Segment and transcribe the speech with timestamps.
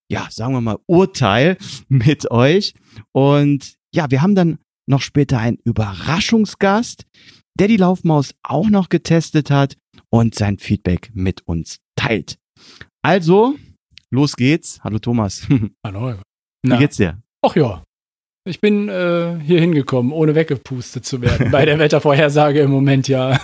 [0.09, 1.57] ja, sagen wir mal, Urteil
[1.89, 2.75] mit euch.
[3.11, 7.05] Und ja, wir haben dann noch später einen Überraschungsgast,
[7.59, 9.77] der die Laufmaus auch noch getestet hat
[10.09, 12.37] und sein Feedback mit uns teilt.
[13.01, 13.55] Also,
[14.11, 14.83] los geht's.
[14.83, 15.47] Hallo Thomas.
[15.83, 16.13] Hallo.
[16.63, 16.77] Wie Na.
[16.77, 17.21] geht's dir?
[17.41, 17.83] Ach ja,
[18.47, 21.51] ich bin äh, hier hingekommen, ohne weggepustet zu werden.
[21.51, 23.39] Bei der Wettervorhersage im Moment ja.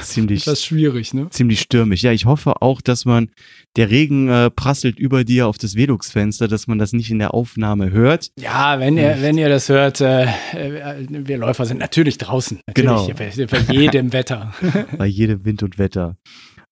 [0.00, 0.44] Ziemlich.
[0.44, 1.28] Das ist schwierig, ne?
[1.30, 2.02] Ziemlich stürmisch.
[2.02, 3.30] Ja, ich hoffe auch, dass man,
[3.76, 7.34] der Regen äh, prasselt über dir auf das Velux-Fenster, dass man das nicht in der
[7.34, 8.30] Aufnahme hört.
[8.38, 12.60] Ja, wenn ihr, wenn ihr das hört, äh, äh wir Läufer sind natürlich draußen.
[12.66, 13.08] Natürlich, genau.
[13.16, 14.54] Bei, bei jedem Wetter.
[14.98, 16.16] bei jedem Wind und Wetter.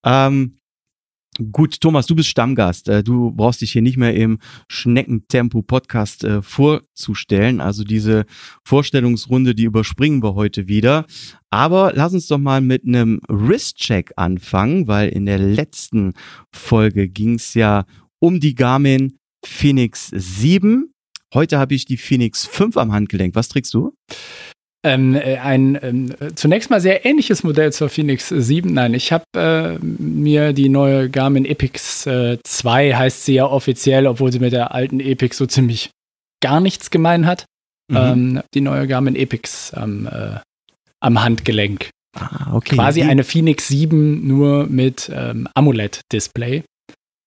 [0.04, 0.58] Ähm,
[1.50, 2.88] Gut, Thomas, du bist Stammgast.
[2.88, 7.60] Äh, du brauchst dich hier nicht mehr im Schneckentempo-Podcast äh, vorzustellen.
[7.60, 8.24] Also diese
[8.64, 11.06] Vorstellungsrunde, die überspringen wir heute wieder.
[11.50, 16.12] Aber lass uns doch mal mit einem Wrist-Check anfangen, weil in der letzten
[16.52, 17.84] Folge ging es ja
[18.20, 20.94] um die Garmin Phoenix 7.
[21.32, 23.34] Heute habe ich die Phoenix 5 am Handgelenk.
[23.34, 23.92] Was trägst du?
[24.84, 28.72] Ähm, äh, ein ähm, zunächst mal sehr ähnliches Modell zur Phoenix 7.
[28.72, 34.06] Nein, ich habe äh, mir die neue Garmin Epix äh, 2, heißt sie ja offiziell,
[34.06, 35.90] obwohl sie mit der alten Epix so ziemlich
[36.42, 37.46] gar nichts gemein hat.
[37.90, 37.96] Mhm.
[37.96, 40.38] Ähm, die neue Garmin Epix am, äh,
[41.00, 41.90] am Handgelenk.
[42.14, 42.76] Ah, okay.
[42.76, 46.62] Quasi eine Phoenix 7 nur mit ähm, AMOLED-Display.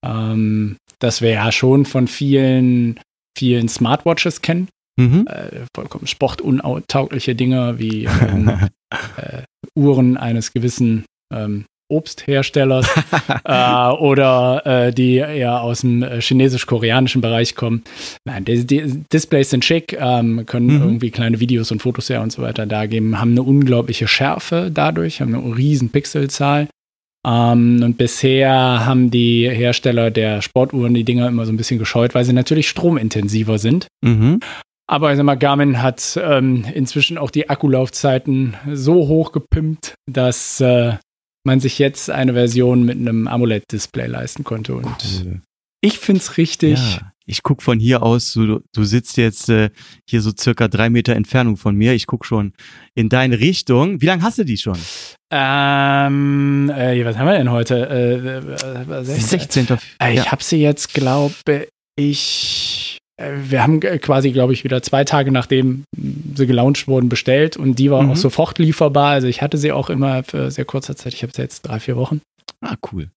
[0.05, 2.99] Ähm, das wir ja schon von vielen,
[3.37, 4.69] vielen Smartwatches kennen.
[4.97, 5.27] Mhm.
[5.27, 8.49] Äh, vollkommen sportuntaugliche Dinge wie ähm,
[9.17, 9.43] äh,
[9.75, 12.87] Uhren eines gewissen ähm, Obstherstellers
[13.45, 17.83] äh, oder äh, die ja aus dem äh, chinesisch-koreanischen Bereich kommen.
[18.25, 20.81] Nein, die, die Displays sind schick, ähm, können mhm.
[20.81, 24.69] irgendwie kleine Videos und Fotos her und so weiter da geben, haben eine unglaubliche Schärfe
[24.73, 26.67] dadurch, haben eine riesen Pixelzahl.
[27.25, 32.15] Ähm, und bisher haben die Hersteller der Sportuhren die Dinger immer so ein bisschen gescheut,
[32.15, 33.87] weil sie natürlich stromintensiver sind.
[34.03, 34.39] Mhm.
[34.89, 40.61] Aber ich sag mal, Garmin hat ähm, inzwischen auch die Akkulaufzeiten so hoch gepimpt, dass
[40.61, 40.95] äh,
[41.43, 44.75] man sich jetzt eine Version mit einem AMOLED-Display leisten konnte.
[44.75, 44.85] Und
[45.25, 45.41] cool.
[45.81, 46.79] ich finde es richtig.
[46.79, 49.69] Ja, ich gucke von hier aus, du, du sitzt jetzt äh,
[50.09, 51.93] hier so circa drei Meter Entfernung von mir.
[51.93, 52.53] Ich gucke schon
[52.95, 54.01] in deine Richtung.
[54.01, 54.77] Wie lange hast du die schon?
[55.29, 57.89] Ähm, äh, was haben wir denn heute?
[57.89, 59.67] Äh, 16.
[59.67, 60.31] Äh, äh, ich ja.
[60.31, 61.35] habe sie jetzt, glaube
[61.97, 62.86] ich, äh,
[63.17, 65.83] wir haben quasi, glaube ich, wieder zwei Tage nachdem
[66.35, 68.11] sie gelauncht wurden, bestellt und die war mhm.
[68.11, 69.11] auch sofort lieferbar.
[69.11, 71.13] Also ich hatte sie auch immer für sehr kurzer Zeit.
[71.13, 72.21] Ich habe sie jetzt drei, vier Wochen.
[72.61, 73.09] Ah, cool.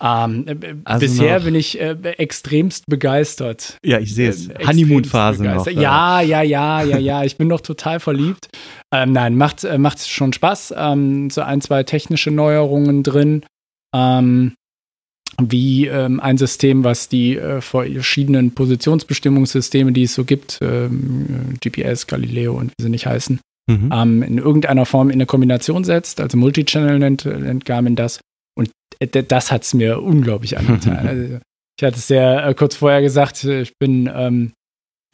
[0.00, 3.78] Ähm, äh, also bisher bin ich äh, extremst begeistert.
[3.84, 4.48] Ja, ich sehe es.
[4.48, 5.66] Äh, Honeymoon-Phase noch.
[5.68, 7.24] Ja, ja, ja, ja, ja.
[7.24, 8.48] Ich bin noch total verliebt.
[8.92, 10.74] Ähm, nein, macht, äh, macht schon Spaß.
[10.76, 13.44] Ähm, so ein, zwei technische Neuerungen drin.
[13.94, 14.54] Ähm,
[15.42, 22.06] wie ähm, ein System, was die äh, verschiedenen Positionsbestimmungssysteme, die es so gibt, ähm, GPS,
[22.06, 23.40] Galileo und wie sie nicht heißen,
[23.70, 23.90] mhm.
[23.92, 26.20] ähm, in irgendeiner Form in eine Kombination setzt.
[26.20, 28.20] Also Multichannel nennt, nennt Garmin das.
[28.56, 28.70] Und
[29.00, 31.08] das hat es mir unglaublich angetan.
[31.08, 31.38] also,
[31.78, 34.52] ich hatte es ja äh, kurz vorher gesagt, ich bin ähm,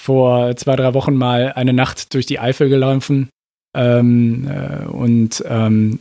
[0.00, 3.28] vor zwei, drei Wochen mal eine Nacht durch die Eifel gelaufen
[3.76, 6.00] ähm, äh, und ähm,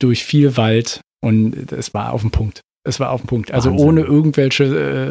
[0.00, 2.60] durch viel Wald und es war auf dem Punkt.
[2.84, 3.52] Es war auf dem Punkt.
[3.52, 3.86] Also Wahnsinn.
[3.86, 4.64] ohne irgendwelche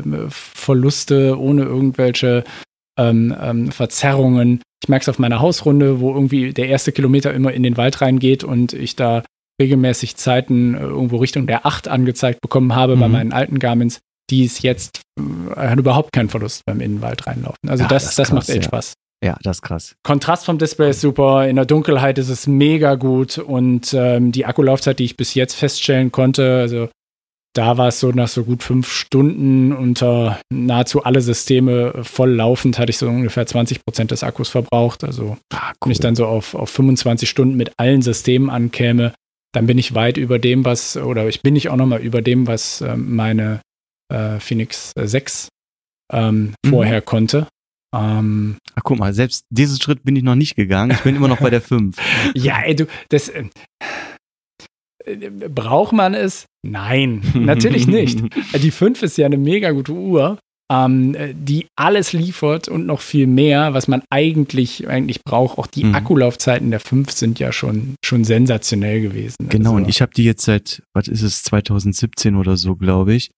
[0.03, 2.43] äh, Verluste, ohne irgendwelche
[2.97, 4.61] ähm, ähm, Verzerrungen.
[4.83, 8.01] Ich merke es auf meiner Hausrunde, wo irgendwie der erste Kilometer immer in den Wald
[8.01, 9.23] reingeht und ich da
[9.61, 12.99] regelmäßig Zeiten äh, irgendwo Richtung der 8 angezeigt bekommen habe mhm.
[12.99, 13.99] bei meinen alten Garmins,
[14.29, 17.69] die ist jetzt äh, hat überhaupt keinen Verlust beim Innenwald reinlaufen.
[17.69, 18.63] Also ja, das, das, das krass, macht echt ja.
[18.63, 18.93] Spaß.
[19.23, 19.95] Ja, das ist krass.
[20.03, 24.45] Kontrast vom Display ist super, in der Dunkelheit ist es mega gut und ähm, die
[24.45, 26.89] Akkulaufzeit, die ich bis jetzt feststellen konnte, also
[27.57, 32.77] da war es so nach so gut fünf Stunden unter nahezu alle Systeme voll laufend,
[32.77, 35.03] hatte ich so ungefähr 20 Prozent des Akkus verbraucht.
[35.03, 35.75] Also ah, cool.
[35.85, 39.13] wenn ich dann so auf, auf 25 Stunden mit allen Systemen ankäme,
[39.53, 42.45] dann bin ich weit über dem, was, oder ich bin nicht auch nochmal über dem,
[42.45, 43.61] was äh, meine
[44.13, 45.49] äh, Phoenix 6
[46.13, 46.69] ähm, mhm.
[46.69, 47.47] vorher konnte.
[47.95, 50.91] Ähm, Ach, guck mal, selbst diesen Schritt bin ich noch nicht gegangen.
[50.91, 51.97] Ich bin immer noch bei der 5.
[52.35, 53.29] ja, ey, du, das.
[53.29, 53.45] Äh,
[55.49, 56.45] braucht man es?
[56.65, 58.23] Nein, natürlich nicht.
[58.55, 60.37] Die 5 ist ja eine mega gute Uhr,
[60.71, 65.57] ähm, die alles liefert und noch viel mehr, was man eigentlich, eigentlich braucht.
[65.57, 65.95] Auch die mhm.
[65.95, 69.35] Akkulaufzeiten der 5 sind ja schon, schon sensationell gewesen.
[69.49, 69.83] Genau, also.
[69.83, 73.31] und ich habe die jetzt seit, was ist es, 2017 oder so, glaube ich.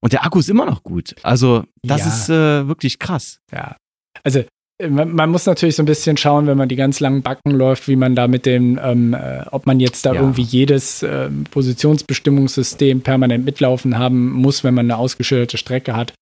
[0.00, 1.14] Und der Akku ist immer noch gut.
[1.22, 2.08] Also, das ja.
[2.08, 3.38] ist äh, wirklich krass.
[3.52, 3.76] Ja.
[4.24, 4.44] Also,
[4.82, 7.88] äh, man, muss natürlich so ein bisschen schauen, wenn man die ganz langen Backen läuft,
[7.88, 10.20] wie man da mit dem, ähm, äh, ob man jetzt da ja.
[10.20, 16.12] irgendwie jedes äh, Positionsbestimmungssystem permanent mitlaufen haben muss, wenn man eine ausgeschilderte Strecke hat.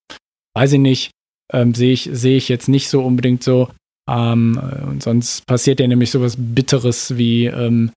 [0.54, 1.10] Weiß ich nicht.
[1.52, 3.68] Ähm, Sehe ich, seh ich jetzt nicht so unbedingt so.
[4.08, 7.90] Ähm, und sonst passiert ja nämlich sowas Bitteres wie ähm,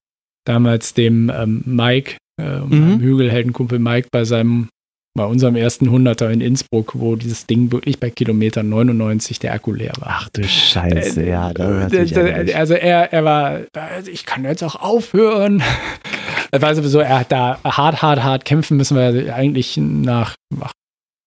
[0.44, 2.68] damals dem ähm, Mike, äh, mhm.
[2.68, 4.68] meinem Hügelheldenkumpel Mike bei seinem
[5.16, 9.72] bei unserem ersten Hunderter in Innsbruck, wo dieses Ding wirklich bei Kilometer 99 der Akku
[9.72, 10.16] leer war.
[10.22, 11.52] Ach du Scheiße, äh, ja.
[11.52, 15.62] Äh, also er, er war, also ich kann jetzt auch aufhören.
[16.50, 20.34] Das war sowieso, er hat da hart, hart, hart kämpfen müssen, weil er eigentlich nach
[20.60, 20.72] ach,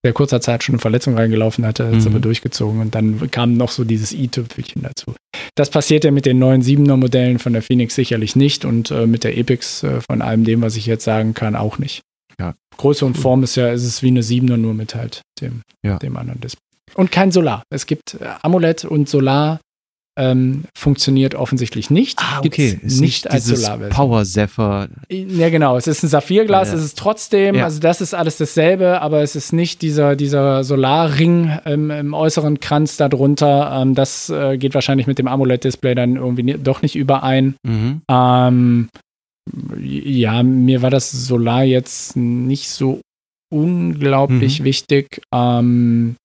[0.03, 2.07] sehr kurzer Zeit schon eine Verletzung reingelaufen hatte, hat mhm.
[2.07, 5.15] aber durchgezogen und dann kam noch so dieses i-Tüpfelchen dazu.
[5.55, 9.05] Das passiert ja mit den neuen 7er Modellen von der Phoenix sicherlich nicht und äh,
[9.05, 12.03] mit der Epix äh, von allem dem, was ich jetzt sagen kann, auch nicht
[12.39, 12.53] ja.
[12.77, 15.97] Größe und Form ist ja, ist es wie eine 7er, nur mit halt dem, ja.
[15.97, 16.61] dem anderen Display.
[16.95, 17.63] Und kein Solar.
[17.69, 19.59] Es gibt äh, AMOLED und Solar
[20.17, 22.19] ähm, funktioniert offensichtlich nicht.
[22.19, 22.79] Ah, okay.
[22.81, 23.89] Ist nicht als Solarversion.
[23.89, 24.89] Power Zephyr.
[25.09, 25.77] Ja, genau.
[25.77, 26.69] Es ist ein Saphirglas.
[26.69, 26.75] Ja.
[26.75, 27.65] Es ist trotzdem, ja.
[27.65, 32.59] also das ist alles dasselbe, aber es ist nicht dieser, dieser Solarring ähm, im äußeren
[32.59, 33.79] Kranz darunter.
[33.79, 37.55] Ähm, das äh, geht wahrscheinlich mit dem AMOLED-Display dann irgendwie doch nicht überein.
[37.63, 38.01] Mhm.
[39.81, 43.01] Ja, mir war das Solar jetzt nicht so
[43.49, 44.63] unglaublich mhm.
[44.65, 46.15] wichtig, ähm,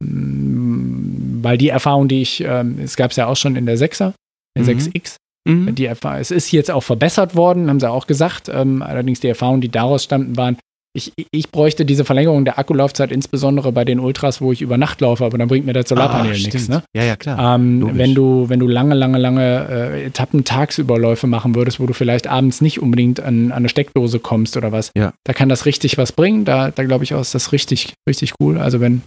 [0.00, 4.12] weil die Erfahrung, die ich, ähm, es gab es ja auch schon in der 6er,
[4.56, 4.68] der mhm.
[4.68, 5.16] 6X,
[5.48, 5.74] mhm.
[5.74, 9.28] die Erfahrung, es ist jetzt auch verbessert worden, haben sie auch gesagt, ähm, allerdings die
[9.28, 10.56] Erfahrungen, die daraus stammten, waren,
[10.94, 15.00] ich, ich bräuchte diese Verlängerung der Akkulaufzeit insbesondere bei den Ultras, wo ich über Nacht
[15.00, 16.68] laufe, aber dann bringt mir das Solarpanel ah, nichts.
[16.68, 16.82] Ne?
[16.94, 17.54] Ja, ja, klar.
[17.54, 22.26] Ähm, wenn, du, wenn du lange, lange, lange äh, Etappen-Tagsüberläufe machen würdest, wo du vielleicht
[22.26, 25.14] abends nicht unbedingt an, an eine Steckdose kommst oder was, ja.
[25.24, 26.44] da kann das richtig was bringen.
[26.44, 28.58] Da, da glaube ich auch, ist das richtig, richtig cool.
[28.58, 29.00] Also wenn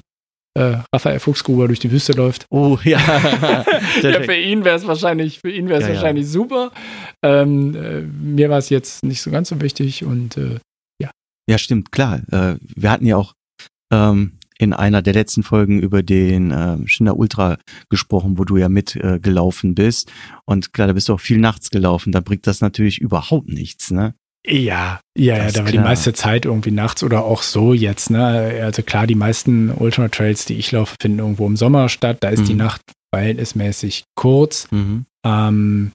[0.58, 2.46] äh, Raphael Fuchsgruber durch die Wüste läuft.
[2.50, 3.00] Oh ja.
[4.02, 6.32] ja für ihn wäre es wahrscheinlich, für ihn wäre es ja, wahrscheinlich ja.
[6.32, 6.72] super.
[7.24, 10.60] Ähm, äh, mir war es jetzt nicht so ganz so wichtig und äh,
[11.48, 12.22] ja, stimmt, klar.
[12.32, 13.34] Äh, wir hatten ja auch
[13.92, 17.58] ähm, in einer der letzten Folgen über den äh, Schinder Ultra
[17.90, 20.12] gesprochen, wo du ja mitgelaufen äh, bist.
[20.46, 22.12] Und klar, da bist du auch viel nachts gelaufen.
[22.12, 24.16] Da bringt das natürlich überhaupt nichts, ne?
[24.48, 28.62] Ja, ja, ja, da war die meiste Zeit irgendwie nachts oder auch so jetzt, ne?
[28.62, 32.18] Also klar, die meisten Ultra Trails, die ich laufe, finden irgendwo im Sommer statt.
[32.20, 32.46] Da ist mhm.
[32.46, 32.82] die Nacht
[33.14, 34.68] verhältnismäßig kurz.
[34.72, 35.06] Mhm.
[35.26, 35.92] Ähm,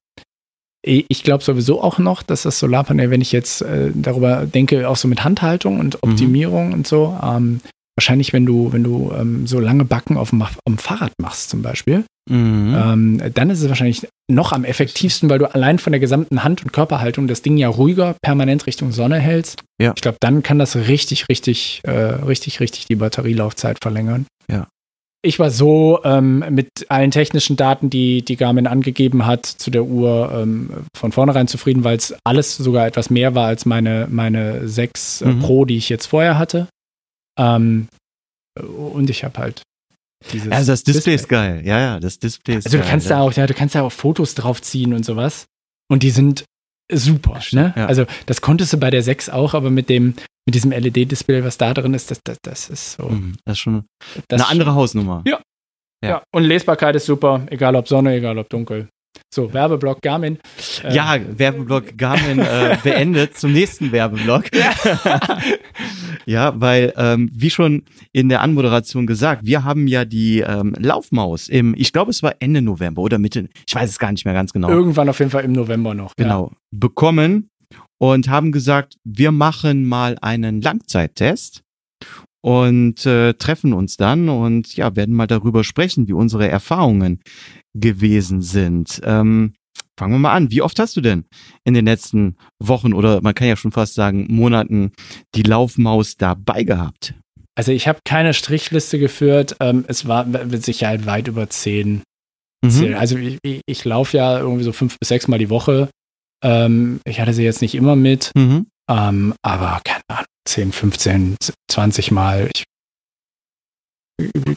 [0.82, 4.96] ich glaube sowieso auch noch, dass das Solarpanel, wenn ich jetzt äh, darüber denke, auch
[4.96, 6.10] so mit Handhaltung und mhm.
[6.10, 6.74] Optimierung mhm.
[6.74, 7.60] und so, ähm,
[7.96, 11.50] wahrscheinlich, wenn du, wenn du ähm, so lange Backen auf dem, auf dem Fahrrad machst
[11.50, 12.74] zum Beispiel, mhm.
[12.74, 16.62] ähm, dann ist es wahrscheinlich noch am effektivsten, weil du allein von der gesamten Hand-
[16.62, 19.62] und Körperhaltung das Ding ja ruhiger permanent Richtung Sonne hältst.
[19.80, 19.92] Ja.
[19.94, 24.26] Ich glaube, dann kann das richtig, richtig, äh, richtig, richtig die Batterielaufzeit verlängern.
[24.50, 24.66] Ja
[25.22, 29.84] ich war so ähm, mit allen technischen Daten, die, die Garmin angegeben hat, zu der
[29.84, 34.66] Uhr ähm, von vornherein zufrieden, weil es alles sogar etwas mehr war als meine, meine
[34.66, 35.40] 6 äh, mhm.
[35.40, 36.68] Pro, die ich jetzt vorher hatte.
[37.38, 37.88] Ähm,
[38.58, 39.62] und ich habe halt
[40.32, 40.50] dieses.
[40.50, 41.62] Also das Display, Display, ist geil.
[41.64, 43.92] Ja, ja, das Display ist Also du kannst da auch, ja, du kannst da auch
[43.92, 45.46] Fotos drauf ziehen und sowas.
[45.90, 46.44] Und die sind
[46.92, 47.40] super.
[47.52, 47.72] Ne?
[47.76, 47.86] Ja.
[47.86, 50.14] Also das konntest du bei der 6 auch, aber mit dem
[50.46, 53.08] mit diesem LED-Display, was da drin ist, das, das, das ist so.
[53.08, 53.84] Mhm, das ist schon
[54.28, 55.22] das eine andere Hausnummer.
[55.26, 55.40] Ja.
[56.02, 56.10] ja.
[56.10, 56.22] ja.
[56.32, 58.88] Und Lesbarkeit ist super, egal ob Sonne, egal ob dunkel.
[59.32, 60.38] So, Werbeblock Garmin.
[60.82, 64.44] Äh, ja, Werbeblock Garmin äh, beendet zum nächsten Werbeblock.
[66.26, 71.48] Ja, weil, ähm, wie schon in der Anmoderation gesagt, wir haben ja die ähm, Laufmaus
[71.48, 74.34] im, ich glaube, es war Ende November oder Mitte, ich weiß es gar nicht mehr
[74.34, 74.68] ganz genau.
[74.68, 76.14] Irgendwann auf jeden Fall im November noch.
[76.16, 76.56] Genau, ja.
[76.70, 77.50] bekommen
[77.98, 81.62] und haben gesagt, wir machen mal einen Langzeittest
[82.42, 87.20] und äh, treffen uns dann und ja, werden mal darüber sprechen, wie unsere Erfahrungen
[87.74, 89.00] gewesen sind.
[89.04, 89.54] Ähm,
[89.98, 90.50] fangen wir mal an.
[90.50, 91.24] Wie oft hast du denn
[91.64, 94.92] in den letzten Wochen oder man kann ja schon fast sagen Monaten
[95.34, 97.14] die Laufmaus dabei gehabt?
[97.54, 99.56] Also ich habe keine Strichliste geführt.
[99.60, 102.02] Ähm, es war mit Sicherheit weit über zehn.
[102.64, 102.94] Mhm.
[102.94, 105.90] Also ich, ich, ich laufe ja irgendwie so fünf bis sechs Mal die Woche.
[106.42, 108.66] Ähm, ich hatte sie jetzt nicht immer mit, mhm.
[108.90, 111.36] ähm, aber keine Ahnung, 10, 15,
[111.70, 112.50] 20 Mal.
[112.54, 112.64] Ich,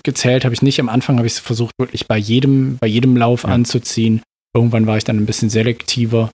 [0.04, 0.80] gezählt habe ich nicht.
[0.80, 3.50] Am Anfang habe ich es versucht, wirklich bei jedem, bei jedem Lauf ja.
[3.50, 4.22] anzuziehen.
[4.56, 6.30] Irgendwann war ich dann ein bisschen selektiver,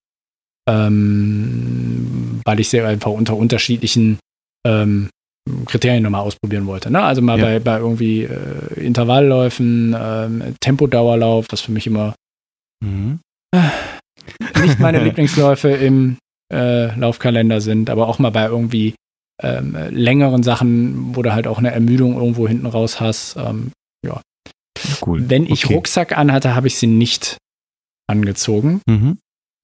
[0.67, 4.19] ähm, weil ich sie einfach unter unterschiedlichen
[4.65, 5.09] ähm,
[5.65, 6.91] Kriterien nochmal ausprobieren wollte.
[6.91, 7.01] Ne?
[7.01, 7.45] Also mal ja.
[7.45, 12.13] bei, bei irgendwie äh, Intervallläufen, ähm, Tempodauerlauf, was für mich immer
[12.83, 13.19] mhm.
[13.55, 16.17] äh, nicht meine Lieblingsläufe im
[16.51, 18.95] äh, Laufkalender sind, aber auch mal bei irgendwie
[19.41, 23.35] ähm, längeren Sachen, wo du halt auch eine Ermüdung irgendwo hinten raus hast.
[23.37, 23.71] Ähm,
[24.05, 24.21] ja.
[25.05, 25.29] Cool.
[25.29, 25.75] Wenn ich okay.
[25.75, 27.37] Rucksack anhatte, habe ich sie nicht
[28.07, 28.81] angezogen.
[28.87, 29.17] Mhm.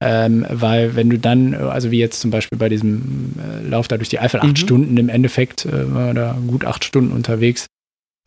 [0.03, 3.97] Ähm, weil wenn du dann, also wie jetzt zum Beispiel bei diesem äh, Lauf da
[3.97, 4.55] durch die Eifel, acht mhm.
[4.57, 7.67] Stunden im Endeffekt, äh, da gut acht Stunden unterwegs,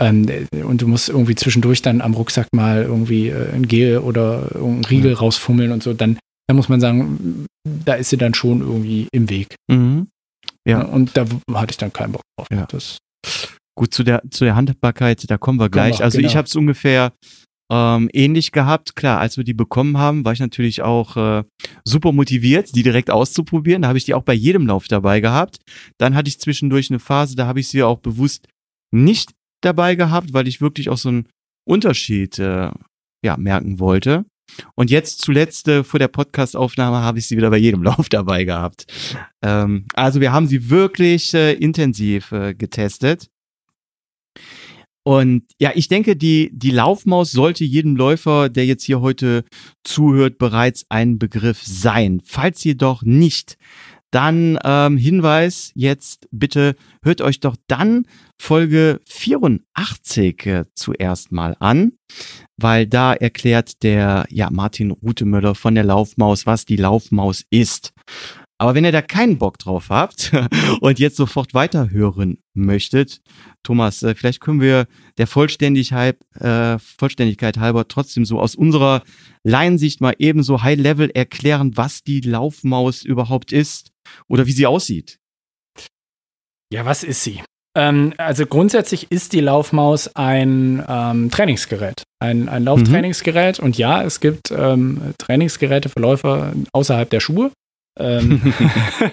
[0.01, 0.27] ähm,
[0.65, 4.85] und du musst irgendwie zwischendurch dann am Rucksack mal irgendwie äh, ein Gel oder ein
[4.85, 5.19] Riegel mhm.
[5.19, 9.29] rausfummeln und so, dann, dann muss man sagen, da ist sie dann schon irgendwie im
[9.29, 9.57] Weg.
[9.71, 10.09] Mhm.
[10.69, 10.83] Ja.
[10.83, 12.49] Und da hatte ich dann keinen Bock drauf.
[12.51, 12.67] Ja.
[12.67, 12.99] Das
[13.79, 16.01] Gut, zu der, zu der Handhabbarkeit, da kommen wir gleich.
[16.01, 16.29] Wir, also genau.
[16.29, 17.13] ich habe es ungefähr
[17.71, 18.97] ähm, ähnlich gehabt.
[18.97, 21.45] Klar, als wir die bekommen haben, war ich natürlich auch äh,
[21.85, 23.83] super motiviert, die direkt auszuprobieren.
[23.83, 25.59] Da habe ich die auch bei jedem Lauf dabei gehabt.
[25.97, 28.49] Dann hatte ich zwischendurch eine Phase, da habe ich sie auch bewusst
[28.93, 29.33] nicht
[29.63, 31.29] dabei gehabt, weil ich wirklich auch so einen
[31.65, 32.73] Unterschied äh,
[33.25, 34.25] ja, merken wollte.
[34.75, 38.45] Und jetzt zuletzt äh, vor der Podcastaufnahme habe ich sie wieder bei jedem Lauf dabei
[38.45, 38.87] gehabt.
[39.43, 43.29] Ähm, also wir haben sie wirklich äh, intensiv äh, getestet.
[45.05, 49.45] Und ja, ich denke, die, die Laufmaus sollte jedem Läufer, der jetzt hier heute
[49.83, 52.21] zuhört, bereits ein Begriff sein.
[52.23, 53.57] Falls jedoch nicht,
[54.11, 58.07] dann ähm, Hinweis jetzt bitte hört euch doch dann
[58.39, 61.93] Folge 84 äh, zuerst mal an,
[62.59, 67.93] weil da erklärt der ja Martin Rutemöller von der Laufmaus, was die Laufmaus ist.
[68.61, 70.33] Aber wenn ihr da keinen Bock drauf habt
[70.81, 73.21] und jetzt sofort weiterhören möchtet,
[73.63, 79.05] Thomas, äh, vielleicht können wir der Vollständigkeit, äh, Vollständigkeit halber trotzdem so aus unserer
[79.45, 83.93] Laiensicht mal ebenso High-Level erklären, was die Laufmaus überhaupt ist
[84.27, 85.21] oder wie sie aussieht.
[86.73, 87.41] Ja, was ist sie?
[87.77, 93.59] Ähm, also grundsätzlich ist die Laufmaus ein ähm, Trainingsgerät, ein, ein Lauftrainingsgerät.
[93.59, 93.65] Mhm.
[93.65, 97.53] Und ja, es gibt ähm, Trainingsgeräte für Läufer außerhalb der Schuhe.
[97.99, 98.55] Ähm,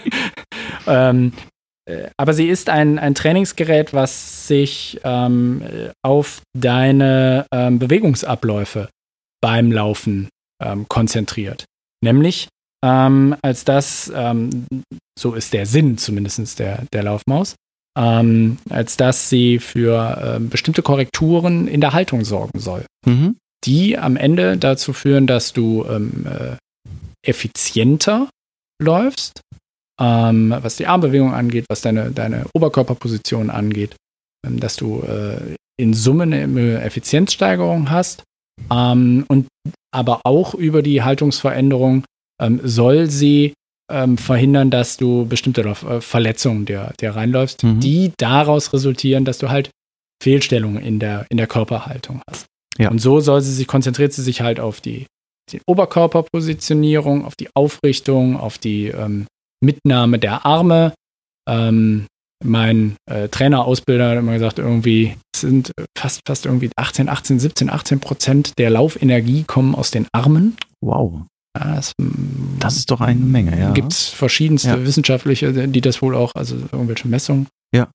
[0.88, 1.34] ähm,
[1.90, 5.62] äh, aber sie ist ein, ein Trainingsgerät, was sich ähm,
[6.04, 8.90] auf deine Bewegungsabläufe
[9.42, 10.30] beim Laufen
[10.88, 11.66] konzentriert.
[12.04, 12.48] Nämlich,
[12.86, 14.68] ähm, als das, ähm,
[15.18, 17.56] so ist der Sinn zumindest der, der Laufmaus,
[17.98, 22.86] als dass sie für bestimmte Korrekturen in der Haltung sorgen soll.
[23.06, 23.38] Mhm.
[23.64, 26.58] Die am Ende dazu führen, dass du äh,
[27.26, 28.30] effizienter
[28.82, 29.42] läufst,
[30.00, 33.96] ähm, was die Armbewegung angeht, was deine, deine Oberkörperposition angeht,
[34.46, 38.24] ähm, dass du äh, in Summe eine Effizienzsteigerung hast
[38.72, 39.48] ähm, und
[39.94, 42.06] aber auch über die Haltungsveränderung
[42.42, 43.54] ähm, soll sie
[43.92, 47.80] ähm, verhindern, dass du bestimmte äh, Verletzungen dir, dir reinläufst, mhm.
[47.80, 49.70] die daraus resultieren, dass du halt
[50.22, 52.46] Fehlstellungen in der, in der Körperhaltung hast.
[52.78, 52.90] Ja.
[52.90, 55.06] Und so soll sie sich, konzentriert sie sich halt auf die
[55.52, 59.28] die Oberkörperpositionierung, auf die Aufrichtung, auf die ähm,
[59.64, 60.94] Mitnahme der Arme.
[61.48, 62.08] Ähm,
[62.44, 67.70] mein äh, Trainer, Ausbilder hat immer gesagt, irgendwie sind fast, fast irgendwie 18, 18, 17,
[67.70, 70.58] 18 Prozent der Laufenergie kommen aus den Armen.
[70.82, 71.22] Wow.
[71.56, 73.72] Das, mm, das, ist doch eine Menge, ja.
[73.72, 74.86] Gibt es verschiedenste ja.
[74.86, 77.48] wissenschaftliche, die das wohl auch, also irgendwelche Messungen.
[77.74, 77.90] Ja.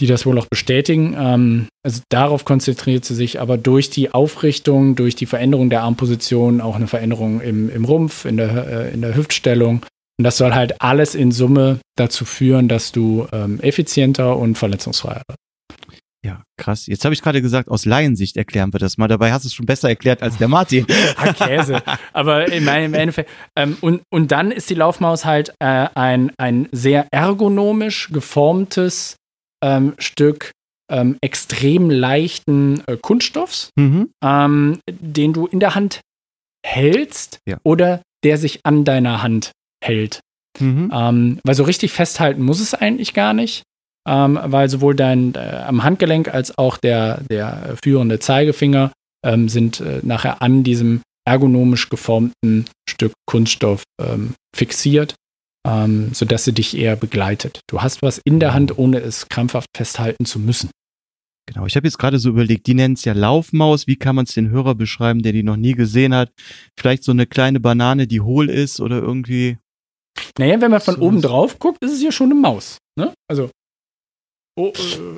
[0.00, 1.16] die das wohl auch bestätigen.
[1.18, 6.60] Ähm, also darauf konzentriert sie sich, aber durch die Aufrichtung, durch die Veränderung der Armposition,
[6.60, 9.84] auch eine Veränderung im, im Rumpf, in der, äh, in der Hüftstellung.
[10.18, 15.22] Und das soll halt alles in Summe dazu führen, dass du ähm, effizienter und verletzungsfreier
[15.28, 15.38] wirst.
[16.28, 16.86] Ja, krass.
[16.86, 19.08] Jetzt habe ich gerade gesagt, aus Laiensicht erklären wir das mal.
[19.08, 20.86] Dabei hast du es schon besser erklärt als der Martin.
[21.16, 21.82] ah, Käse.
[22.12, 23.30] Aber in meinem Endeffekt.
[23.56, 29.16] Ähm, und, und dann ist die Laufmaus halt äh, ein, ein sehr ergonomisch geformtes
[29.64, 30.50] ähm, Stück
[30.90, 34.10] ähm, extrem leichten äh, Kunststoffs, mhm.
[34.22, 36.00] ähm, den du in der Hand
[36.62, 37.56] hältst ja.
[37.62, 40.20] oder der sich an deiner Hand hält.
[40.60, 40.92] Mhm.
[40.92, 43.62] Ähm, weil so richtig festhalten muss es eigentlich gar nicht,
[44.08, 48.92] ähm, weil sowohl dein äh, am Handgelenk als auch der, der führende Zeigefinger
[49.24, 55.14] ähm, sind äh, nachher an diesem ergonomisch geformten Stück Kunststoff ähm, fixiert
[55.68, 57.60] ähm, sodass sie dich eher begleitet.
[57.68, 60.70] Du hast was in der Hand, ohne es krampfhaft festhalten zu müssen.
[61.46, 63.86] Genau, ich habe jetzt gerade so überlegt, die nennen es ja Laufmaus.
[63.86, 66.30] Wie kann man es den Hörer beschreiben, der die noch nie gesehen hat?
[66.78, 69.56] Vielleicht so eine kleine Banane, die hohl ist oder irgendwie.
[70.38, 72.78] Naja, wenn man von so oben drauf guckt, ist es ja schon eine Maus.
[72.98, 73.14] Ne?
[73.28, 73.50] Also
[74.58, 74.72] oh,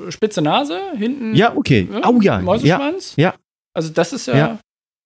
[0.07, 1.35] äh, spitze Nase, hinten.
[1.35, 1.87] Ja, okay.
[1.91, 2.39] Ja, oh ja.
[2.39, 3.15] Mäuseschwanz.
[3.17, 3.35] Ja.
[3.73, 4.59] Also das ist ja, ja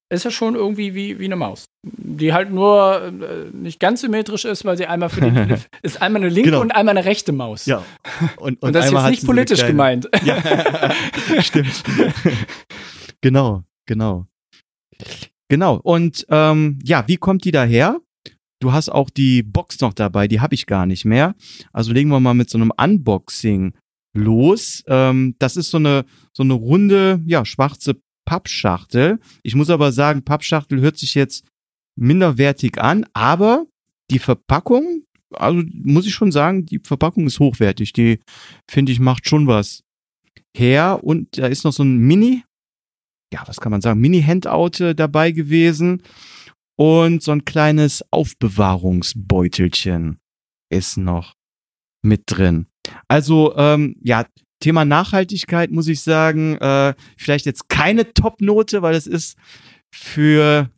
[0.09, 1.65] ist ja schon irgendwie wie, wie eine Maus.
[1.83, 6.21] Die halt nur äh, nicht ganz symmetrisch ist, weil sie einmal für die, ist einmal
[6.21, 6.61] eine linke genau.
[6.61, 7.65] und einmal eine rechte Maus.
[7.65, 7.83] Ja.
[8.37, 10.09] Und, und, und das ist jetzt nicht politisch so gemeint.
[10.23, 10.41] Ja,
[11.41, 11.83] stimmt.
[13.21, 14.25] genau, genau.
[15.49, 15.79] Genau.
[15.83, 17.99] Und ähm, ja, wie kommt die daher?
[18.59, 21.35] Du hast auch die Box noch dabei, die habe ich gar nicht mehr.
[21.73, 23.73] Also legen wir mal mit so einem Unboxing
[24.15, 24.84] los.
[24.88, 29.19] Ähm, das ist so eine, so eine runde, ja, schwarze Pappschachtel.
[29.43, 31.45] Ich muss aber sagen, Pappschachtel hört sich jetzt
[31.95, 33.65] minderwertig an, aber
[34.12, 37.93] die Verpackung, also muss ich schon sagen, die Verpackung ist hochwertig.
[37.93, 38.19] Die
[38.69, 39.84] finde ich macht schon was
[40.55, 42.43] her und da ist noch so ein Mini,
[43.34, 46.03] ja, was kann man sagen, Mini-Handout äh, dabei gewesen
[46.77, 50.19] und so ein kleines Aufbewahrungsbeutelchen
[50.69, 51.36] ist noch
[52.01, 52.67] mit drin.
[53.07, 54.25] Also ähm, ja,
[54.59, 59.37] Thema Nachhaltigkeit muss ich sagen, äh, vielleicht jetzt keine Top-Note, weil es ist
[59.93, 60.69] für,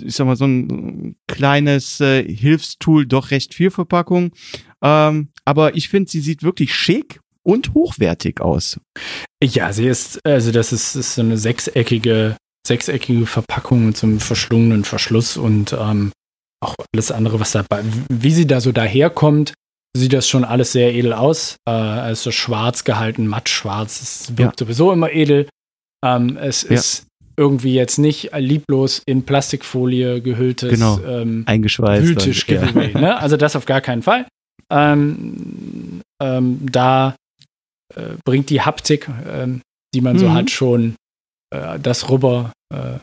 [0.00, 4.32] ich sag mal, so ein kleines äh, Hilfstool doch recht viel Verpackung.
[4.82, 8.80] Ähm, aber ich finde, sie sieht wirklich schick und hochwertig aus.
[9.42, 14.20] Ja, sie ist, also das ist, ist so eine sechseckige, sechseckige Verpackung mit so einem
[14.20, 16.12] verschlungenen Verschluss und ähm,
[16.62, 19.54] auch alles andere, was dabei, wie sie da so daherkommt,
[19.96, 21.56] sieht das schon alles sehr edel aus.
[21.68, 24.00] Äh, es ist so schwarz gehalten, matt schwarz.
[24.00, 24.66] Es wirkt ja.
[24.66, 25.48] sowieso immer edel.
[26.04, 26.70] Ähm, es ja.
[26.70, 31.00] ist irgendwie jetzt nicht lieblos in Plastikfolie gehülltes genau.
[31.00, 32.46] ähm, eingeschweißt Wühltisch.
[32.48, 32.70] Ja.
[32.70, 33.18] Ne?
[33.20, 34.26] Also das auf gar keinen Fall.
[34.70, 37.16] Ähm, ähm, da
[37.94, 39.62] äh, bringt die Haptik, ähm,
[39.94, 40.20] die man mhm.
[40.20, 40.94] so hat, schon
[41.52, 42.98] äh, das rüber, äh,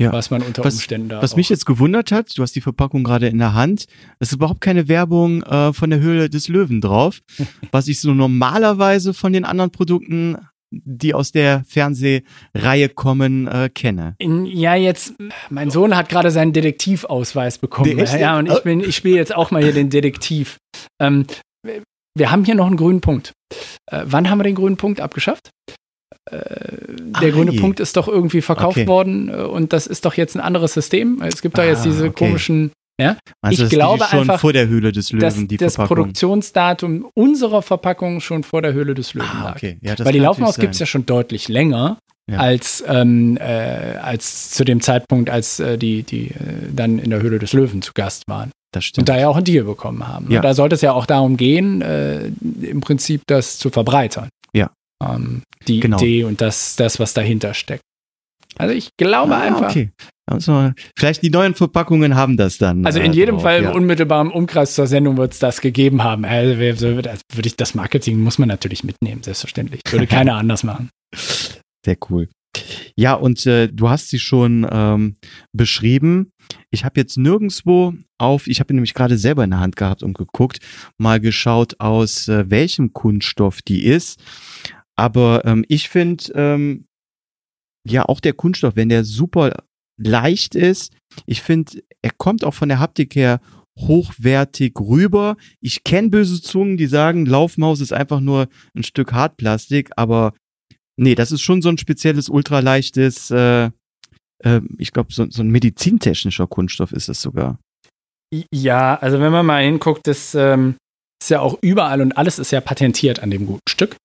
[0.00, 0.12] ja.
[0.12, 1.22] was man unter was, Umständen da.
[1.22, 3.86] Was mich jetzt gewundert hat, du hast die Verpackung gerade in der Hand,
[4.18, 7.20] es ist überhaupt keine Werbung äh, von der Höhle des Löwen drauf,
[7.72, 10.36] was ich so normalerweise von den anderen Produkten
[10.72, 14.16] die aus der Fernsehreihe kommen, äh, kenne.
[14.18, 15.14] Ja, jetzt,
[15.48, 17.98] mein Sohn hat gerade seinen Detektivausweis bekommen.
[17.98, 20.58] Ja, ja, und ich, bin, ich spiele jetzt auch mal hier den Detektiv.
[21.00, 21.26] Ähm,
[22.14, 23.32] wir haben hier noch einen grünen Punkt.
[23.90, 25.50] Äh, wann haben wir den grünen Punkt abgeschafft?
[26.30, 26.38] Äh,
[27.20, 27.52] der ah, grüne.
[27.52, 28.86] Punkt ist doch irgendwie verkauft okay.
[28.86, 31.22] worden äh, und das ist doch jetzt ein anderes System.
[31.22, 32.26] Es gibt ah, da jetzt diese okay.
[32.26, 33.16] komischen, ja.
[33.42, 38.20] Also ich glaube einfach, vor der Höhle des Löwen dass die das Produktionsdatum unserer Verpackung
[38.20, 39.78] schon vor der Höhle des Löwen ah, okay.
[39.82, 39.98] lag.
[39.98, 41.98] Ja, Weil die Laufmaus gibt es ja schon deutlich länger.
[42.28, 42.38] Ja.
[42.38, 46.32] Als, ähm, äh, als zu dem Zeitpunkt, als äh, die, die äh,
[46.74, 48.50] dann in der Höhle des Löwen zu Gast waren.
[48.72, 49.08] Das stimmt.
[49.08, 50.28] Und da ja auch ein Deal bekommen haben.
[50.28, 50.38] Ja.
[50.38, 52.26] Und da sollte es ja auch darum gehen, äh,
[52.62, 54.28] im Prinzip das zu verbreitern.
[54.52, 54.70] Ja.
[55.02, 55.98] Ähm, die genau.
[55.98, 57.82] Idee und das, das, was dahinter steckt.
[58.56, 59.70] Also ich glaube ah, einfach.
[59.70, 59.90] Okay.
[60.28, 62.84] Also, vielleicht die neuen Verpackungen haben das dann.
[62.84, 63.70] Also in äh, jedem drauf, Fall ja.
[63.70, 66.24] im unmittelbaren Umkreis zur Sendung wird es das gegeben haben.
[66.24, 69.82] Also würde ich das Marketing muss man natürlich mitnehmen, selbstverständlich.
[69.88, 70.90] Würde keiner anders machen.
[71.84, 72.28] Sehr cool.
[72.96, 75.16] Ja, und äh, du hast sie schon ähm,
[75.52, 76.32] beschrieben.
[76.70, 80.16] Ich habe jetzt nirgendwo auf, ich habe nämlich gerade selber in der Hand gehabt und
[80.16, 80.58] geguckt,
[80.98, 84.20] mal geschaut, aus äh, welchem Kunststoff die ist.
[84.96, 86.86] Aber ähm, ich finde, ähm,
[87.86, 89.64] ja, auch der Kunststoff, wenn der super
[89.98, 90.92] leicht ist,
[91.26, 93.40] ich finde, er kommt auch von der Haptik her
[93.78, 95.36] hochwertig rüber.
[95.60, 100.32] Ich kenne böse Zungen, die sagen, Laufmaus ist einfach nur ein Stück Hartplastik, aber
[100.96, 103.70] nee, das ist schon so ein spezielles, ultraleichtes, äh,
[104.42, 107.58] äh, ich glaube, so, so ein medizintechnischer Kunststoff ist es sogar.
[108.52, 110.76] Ja, also wenn man mal hinguckt, das ähm,
[111.22, 113.96] ist ja auch überall und alles ist ja patentiert an dem guten Stück.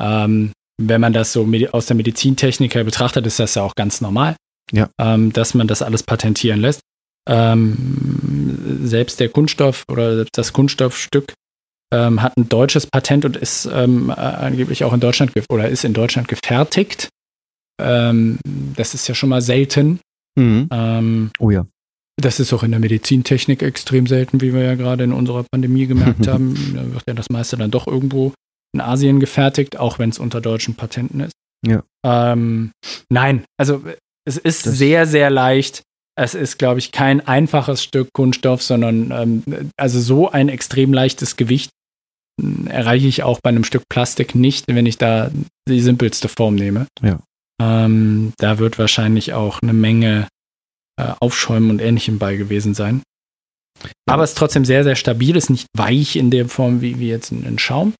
[0.00, 4.00] Ähm, wenn man das so aus der Medizintechnik her betrachtet, ist das ja auch ganz
[4.00, 4.36] normal,
[4.72, 4.88] ja.
[5.00, 6.80] ähm, dass man das alles patentieren lässt.
[7.28, 11.32] Ähm, selbst der Kunststoff oder das Kunststoffstück
[11.92, 15.94] ähm, hat ein deutsches Patent und ist ähm, angeblich auch in Deutschland oder ist in
[15.94, 17.08] Deutschland gefertigt.
[17.80, 18.38] Ähm,
[18.76, 20.00] das ist ja schon mal selten.
[20.36, 20.68] Mhm.
[20.70, 21.66] Ähm, oh ja.
[22.20, 25.86] Das ist auch in der Medizintechnik extrem selten, wie wir ja gerade in unserer Pandemie
[25.86, 26.74] gemerkt haben.
[26.74, 28.32] Da wird ja das meiste dann doch irgendwo
[28.74, 31.32] in Asien gefertigt, auch wenn es unter deutschen Patenten ist.
[31.66, 31.82] Ja.
[32.04, 32.72] Ähm,
[33.08, 33.82] nein, also
[34.26, 35.82] es ist das sehr, sehr leicht.
[36.16, 41.36] Es ist, glaube ich, kein einfaches Stück Kunststoff, sondern ähm, also so ein extrem leichtes
[41.36, 41.70] Gewicht
[42.40, 45.30] hm, erreiche ich auch bei einem Stück Plastik nicht, wenn ich da
[45.68, 46.86] die simpelste Form nehme.
[47.02, 47.20] Ja.
[47.60, 50.28] Ähm, da wird wahrscheinlich auch eine Menge
[51.00, 53.02] äh, Aufschäumen und Ähnlichem bei gewesen sein.
[54.06, 57.08] Aber es ist trotzdem sehr, sehr stabil, ist nicht weich in der Form wie, wie
[57.08, 57.94] jetzt ein, ein Schaum.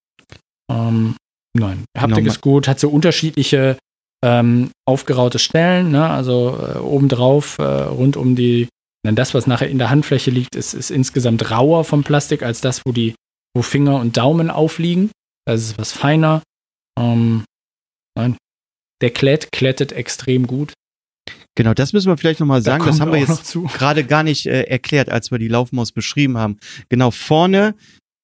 [0.71, 1.17] Ähm,
[1.57, 2.31] nein, Haptik genau.
[2.31, 3.79] ist gut, hat so unterschiedliche
[4.25, 6.09] ähm, aufgeraute Stellen, ne?
[6.09, 8.69] also äh, obendrauf, äh, rund um die,
[9.05, 12.61] denn das, was nachher in der Handfläche liegt, ist, ist insgesamt rauer vom Plastik als
[12.63, 13.15] das, wo die,
[13.55, 15.11] wo Finger und Daumen aufliegen.
[15.47, 16.43] Das ist was feiner.
[16.99, 17.45] Ähm,
[18.17, 18.37] nein.
[19.03, 20.73] Der Klett klettet extrem gut.
[21.57, 22.85] Genau, das müssen wir vielleicht nochmal sagen.
[22.85, 26.39] Da das haben wir jetzt gerade gar nicht äh, erklärt, als wir die Laufmaus beschrieben
[26.39, 26.59] haben.
[26.89, 27.75] Genau, vorne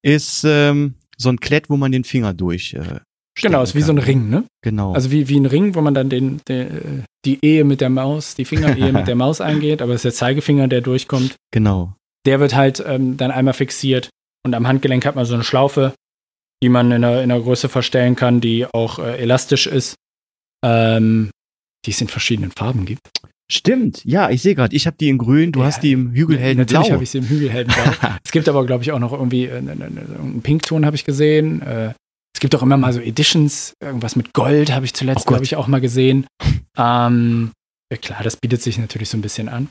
[0.03, 2.75] ist ähm, so ein Klett, wo man den Finger durch.
[2.75, 3.01] Äh,
[3.41, 4.45] genau, ist wie so ein Ring, ne?
[4.63, 4.93] Genau.
[4.93, 8.35] Also wie, wie ein Ring, wo man dann den, den die Ehe mit der Maus,
[8.35, 11.37] die Fingerehe mit der Maus eingeht, aber es ist der Zeigefinger, der durchkommt.
[11.53, 11.95] Genau.
[12.27, 14.11] Der wird halt ähm, dann einmal fixiert
[14.45, 15.95] und am Handgelenk hat man so eine Schlaufe,
[16.63, 19.97] die man in einer, in einer Größe verstellen kann, die auch äh, elastisch ist,
[20.65, 21.31] ähm,
[21.87, 23.11] die es in verschiedenen Farben gibt.
[23.53, 26.13] Stimmt, ja, ich sehe gerade, ich habe die in grün, du ja, hast die im
[26.13, 26.95] Hügelhelden Natürlich Blau.
[26.95, 28.11] habe ich sie im Hügelhelden Blau.
[28.25, 30.95] es gibt aber, glaube ich, auch noch irgendwie äh, ne, ne, ne, einen Pinkton habe
[30.95, 31.61] ich gesehen.
[31.63, 31.95] Äh,
[32.33, 35.45] es gibt auch immer mal so Editions, irgendwas mit Gold habe ich zuletzt, oh glaube
[35.45, 36.27] ich, auch mal gesehen.
[36.79, 37.51] Ähm,
[37.93, 39.69] ja, klar, das bietet sich natürlich so ein bisschen an.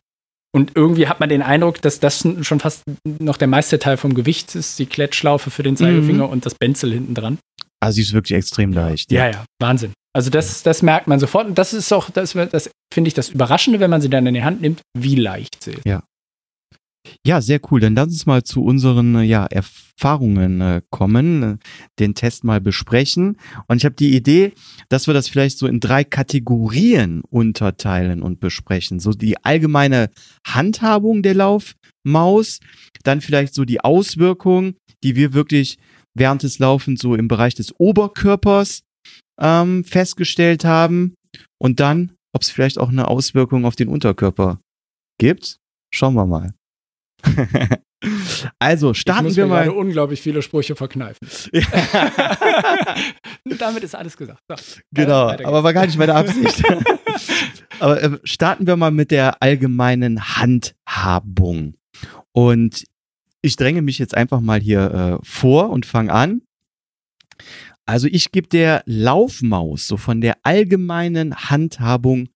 [0.51, 4.13] Und irgendwie hat man den Eindruck, dass das schon fast noch der meiste Teil vom
[4.13, 6.31] Gewicht ist, die Klettschlaufe für den Zeigefinger mhm.
[6.31, 7.37] und das Benzel hinten dran.
[7.79, 9.11] Also sie ist wirklich extrem leicht.
[9.11, 9.93] Ja, ja, ja Wahnsinn.
[10.13, 11.47] Also das, das merkt man sofort.
[11.47, 14.33] Und das ist auch, das, das finde ich das Überraschende, wenn man sie dann in
[14.33, 15.85] die Hand nimmt, wie leicht sie ist.
[15.85, 16.03] Ja.
[17.25, 17.79] Ja, sehr cool.
[17.79, 21.57] Dann lass uns mal zu unseren ja, Erfahrungen äh, kommen, äh,
[21.97, 23.37] den Test mal besprechen.
[23.67, 24.53] Und ich habe die Idee,
[24.89, 28.99] dass wir das vielleicht so in drei Kategorien unterteilen und besprechen.
[28.99, 30.09] So die allgemeine
[30.45, 32.59] Handhabung der Laufmaus,
[33.03, 35.77] dann vielleicht so die Auswirkungen, die wir wirklich
[36.13, 38.81] während des Laufens so im Bereich des Oberkörpers
[39.39, 41.15] ähm, festgestellt haben.
[41.57, 44.59] Und dann, ob es vielleicht auch eine Auswirkung auf den Unterkörper
[45.19, 45.57] gibt.
[45.93, 46.53] Schauen wir mal.
[48.59, 49.69] also starten ich muss wir mir mal.
[49.69, 51.27] unglaublich viele Sprüche verkneifen.
[53.59, 54.41] Damit ist alles gesagt.
[54.47, 54.55] So,
[54.91, 56.63] genau, aber war gar nicht meine Absicht.
[57.79, 61.75] aber äh, starten wir mal mit der allgemeinen Handhabung.
[62.31, 62.85] Und
[63.41, 66.41] ich dränge mich jetzt einfach mal hier äh, vor und fange an.
[67.89, 72.29] Also ich gebe der Laufmaus so von der allgemeinen Handhabung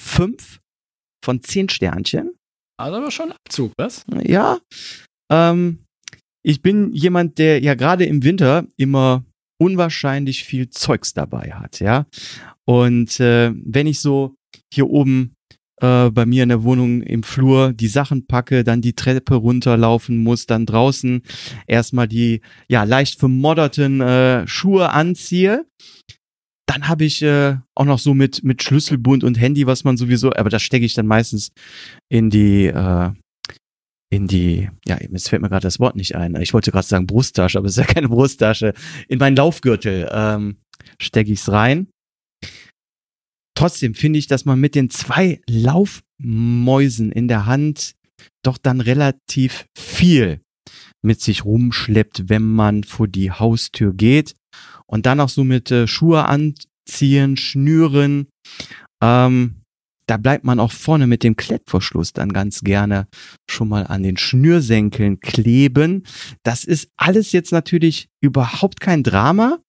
[0.00, 0.60] fünf
[1.24, 2.36] von zehn Sternchen.
[2.78, 4.04] Also aber schon Abzug, was?
[4.22, 4.60] Ja.
[5.28, 5.80] Ähm,
[6.44, 9.24] ich bin jemand, der ja gerade im Winter immer
[9.60, 12.06] unwahrscheinlich viel Zeugs dabei hat, ja.
[12.64, 14.36] Und äh, wenn ich so
[14.72, 15.34] hier oben
[15.80, 20.18] äh, bei mir in der Wohnung im Flur die Sachen packe, dann die Treppe runterlaufen
[20.18, 21.22] muss, dann draußen
[21.66, 25.66] erstmal die ja leicht vermodderten äh, Schuhe anziehe.
[26.66, 30.32] Dann habe ich äh, auch noch so mit mit Schlüsselbund und Handy, was man sowieso,
[30.32, 31.52] aber das stecke ich dann meistens
[32.08, 33.10] in die äh,
[34.12, 36.34] in die, ja, jetzt fällt mir gerade das Wort nicht ein.
[36.40, 38.74] Ich wollte gerade sagen Brusttasche, aber es ist ja keine Brusttasche.
[39.06, 40.56] In meinen Laufgürtel ähm,
[40.98, 41.86] stecke ich es rein
[43.54, 47.92] trotzdem finde ich, dass man mit den zwei Laufmäusen in der Hand
[48.42, 50.40] doch dann relativ viel
[51.02, 54.34] mit sich rumschleppt, wenn man vor die Haustür geht.
[54.86, 58.26] Und dann auch so mit äh, Schuhe anziehen, schnüren.
[59.02, 59.60] Ähm,
[60.06, 63.06] da bleibt man auch vorne mit dem Klettverschluss dann ganz gerne
[63.48, 66.04] schon mal an den Schnürsenkeln kleben.
[66.42, 69.60] Das ist alles jetzt natürlich überhaupt kein Drama,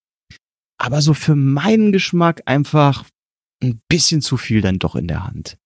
[0.80, 3.06] aber so für meinen Geschmack einfach
[3.62, 5.58] ein bisschen zu viel dann doch in der Hand.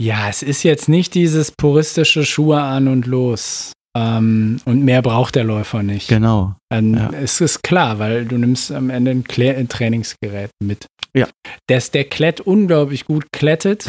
[0.00, 3.72] Ja, es ist jetzt nicht dieses puristische Schuhe an und los.
[3.96, 6.08] Ähm, und mehr braucht der Läufer nicht.
[6.08, 6.54] Genau.
[6.70, 7.10] Ähm, ja.
[7.10, 10.86] Es ist klar, weil du nimmst am Ende ein, Klä ein Trainingsgerät mit.
[11.16, 11.28] Ja.
[11.66, 13.88] Dass der Klett unglaublich gut klettet.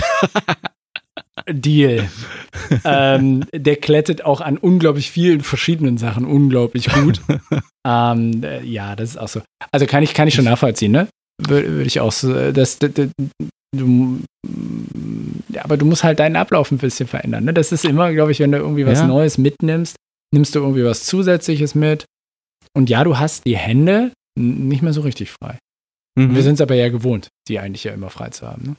[1.50, 2.10] Deal.
[2.86, 7.22] ähm, der klettet auch an unglaublich vielen verschiedenen Sachen unglaublich gut.
[7.86, 9.42] ähm, äh, ja, das ist auch so.
[9.72, 11.10] Also kann ich, kann ich schon nachvollziehen, ne?
[11.40, 12.34] Würde würd ich auch so.
[12.52, 13.10] Das, das, das,
[13.76, 14.20] du,
[15.50, 17.46] ja, aber du musst halt deinen Ablauf ein bisschen verändern.
[17.46, 17.54] Ne?
[17.54, 19.08] Das ist immer, glaube ich, wenn du irgendwie was ja.
[19.08, 19.96] Neues mitnimmst,
[20.34, 22.06] nimmst du irgendwie was Zusätzliches mit.
[22.74, 25.58] Und ja, du hast die Hände nicht mehr so richtig frei.
[26.18, 26.36] Mhm.
[26.36, 28.64] Wir sind es aber ja gewohnt, die eigentlich ja immer frei zu haben.
[28.64, 28.76] Ne?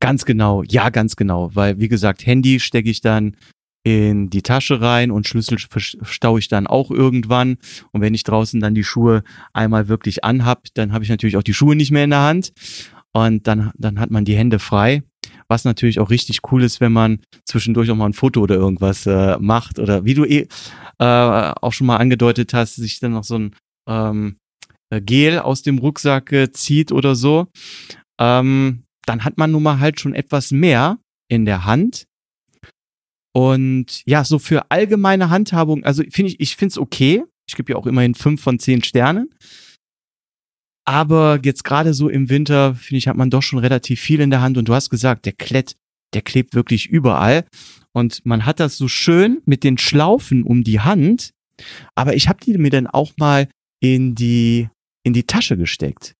[0.00, 1.50] Ganz genau, ja, ganz genau.
[1.54, 3.36] Weil, wie gesagt, Handy stecke ich dann
[3.84, 7.56] in die Tasche rein und Schlüssel verstaue ich dann auch irgendwann.
[7.92, 11.42] Und wenn ich draußen dann die Schuhe einmal wirklich anhab, dann habe ich natürlich auch
[11.42, 12.52] die Schuhe nicht mehr in der Hand.
[13.12, 15.02] Und dann, dann hat man die Hände frei.
[15.48, 19.06] Was natürlich auch richtig cool ist, wenn man zwischendurch auch mal ein Foto oder irgendwas
[19.06, 19.78] äh, macht.
[19.78, 20.46] Oder wie du eh
[20.98, 23.56] äh, auch schon mal angedeutet hast, sich dann noch so ein
[23.88, 24.36] ähm,
[24.90, 27.46] Gel aus dem Rucksack äh, zieht oder so.
[28.20, 32.07] Ähm, dann hat man nun mal halt schon etwas mehr in der Hand.
[33.34, 37.24] Und ja, so für allgemeine Handhabung, also finde ich, ich finde es okay.
[37.48, 39.30] Ich gebe ja auch immerhin fünf von zehn Sternen.
[40.84, 44.30] Aber jetzt gerade so im Winter, finde ich, hat man doch schon relativ viel in
[44.30, 44.56] der Hand.
[44.56, 45.76] Und du hast gesagt, der Klett,
[46.14, 47.44] der klebt wirklich überall.
[47.92, 51.30] Und man hat das so schön mit den Schlaufen um die Hand.
[51.94, 53.48] Aber ich habe die mir dann auch mal
[53.80, 54.68] in die,
[55.04, 56.14] in die Tasche gesteckt.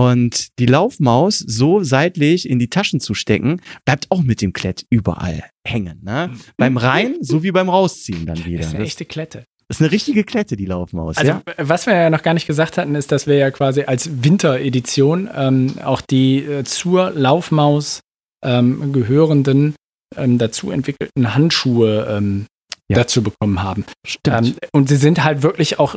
[0.00, 4.86] Und die Laufmaus so seitlich in die Taschen zu stecken, bleibt auch mit dem Klett
[4.88, 6.00] überall hängen.
[6.02, 6.30] Ne?
[6.56, 8.58] beim Rein sowie beim Rausziehen dann wieder.
[8.58, 9.44] Das ist eine echte Klette.
[9.68, 11.18] Das ist eine richtige Klette, die Laufmaus.
[11.18, 11.42] Also, ja?
[11.58, 15.28] was wir ja noch gar nicht gesagt hatten, ist, dass wir ja quasi als Winteredition
[15.36, 18.00] ähm, auch die äh, zur Laufmaus
[18.42, 19.74] ähm, gehörenden,
[20.16, 22.46] ähm, dazu entwickelten Handschuhe ähm,
[22.90, 22.96] ja.
[22.96, 23.84] dazu bekommen haben.
[24.26, 25.96] Ähm, und sie sind halt wirklich auch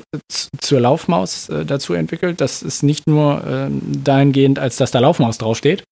[0.60, 2.40] zur Laufmaus äh, dazu entwickelt.
[2.40, 5.84] Das ist nicht nur ähm, dahingehend, als dass da Laufmaus draufsteht,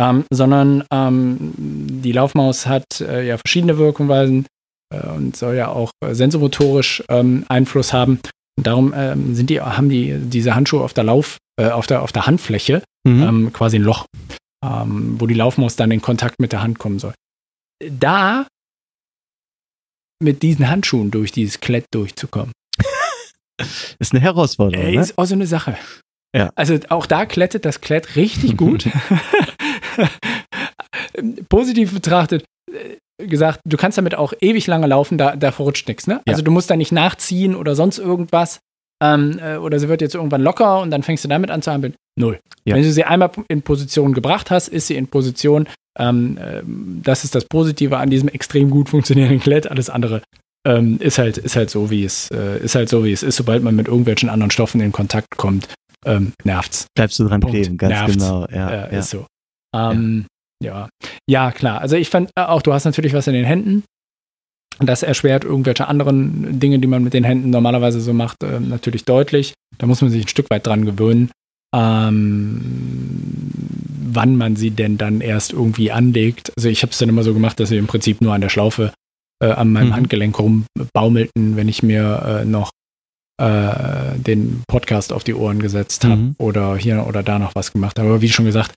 [0.00, 4.46] ähm, sondern ähm, die Laufmaus hat äh, ja verschiedene Wirkungsweisen
[4.94, 8.20] äh, und soll ja auch äh, sensomotorisch ähm, Einfluss haben.
[8.56, 12.02] Und darum ähm, sind die, haben die diese Handschuhe auf der Lauf, äh, auf der,
[12.02, 13.52] auf der Handfläche mhm.
[13.52, 14.06] quasi ein Loch,
[14.64, 17.12] wo die Laufmaus dann in Kontakt mit der Hand kommen soll.
[17.86, 18.46] Da
[20.22, 22.52] mit diesen Handschuhen durch dieses Klett durchzukommen.
[23.98, 24.86] ist eine Herausforderung.
[24.86, 25.76] Äh, ist auch so eine Sache.
[26.34, 26.50] Ja.
[26.56, 28.88] Also auch da klettet das Klett richtig gut.
[31.48, 36.06] Positiv betrachtet, äh, gesagt, du kannst damit auch ewig lange laufen, da, da verrutscht nichts.
[36.06, 36.20] Ne?
[36.26, 36.44] Also ja.
[36.44, 38.60] du musst da nicht nachziehen oder sonst irgendwas.
[39.02, 41.72] Ähm, äh, oder sie wird jetzt irgendwann locker und dann fängst du damit an zu
[41.72, 41.94] hampeln.
[42.18, 42.40] Null.
[42.64, 42.76] Ja.
[42.76, 45.68] Wenn du sie einmal in Position gebracht hast, ist sie in Position.
[45.98, 46.62] Ähm, äh,
[47.02, 49.70] das ist das Positive an diesem extrem gut funktionierenden Klett.
[49.70, 50.22] Alles andere
[50.66, 53.36] ähm, ist halt ist halt so wie es äh, ist halt so wie es ist.
[53.36, 55.68] Sobald man mit irgendwelchen anderen Stoffen in Kontakt kommt,
[56.04, 56.86] ähm, nervt's.
[56.94, 57.56] Bleibst du dran Punkt.
[57.56, 58.14] kleben, ganz nervt's.
[58.14, 58.46] genau.
[58.50, 58.98] Ja, äh, ja.
[58.98, 59.26] Ist so.
[59.74, 60.26] Ähm,
[60.62, 60.88] ja.
[61.28, 61.52] ja.
[61.52, 61.80] klar.
[61.80, 63.84] Also ich fand äh, auch, du hast natürlich was in den Händen.
[64.80, 69.04] Das erschwert irgendwelche anderen Dinge, die man mit den Händen normalerweise so macht, äh, natürlich
[69.04, 69.54] deutlich.
[69.78, 71.30] Da muss man sich ein Stück weit dran gewöhnen
[71.74, 73.13] ähm,
[74.14, 76.52] wann man sie denn dann erst irgendwie anlegt.
[76.56, 78.48] Also ich habe es dann immer so gemacht, dass sie im Prinzip nur an der
[78.48, 78.92] Schlaufe
[79.42, 79.96] äh, an meinem mhm.
[79.96, 82.70] Handgelenk rumbaumelten, wenn ich mir äh, noch
[83.40, 86.34] äh, den Podcast auf die Ohren gesetzt habe mhm.
[86.38, 88.08] oder hier oder da noch was gemacht habe.
[88.08, 88.74] Aber wie schon gesagt,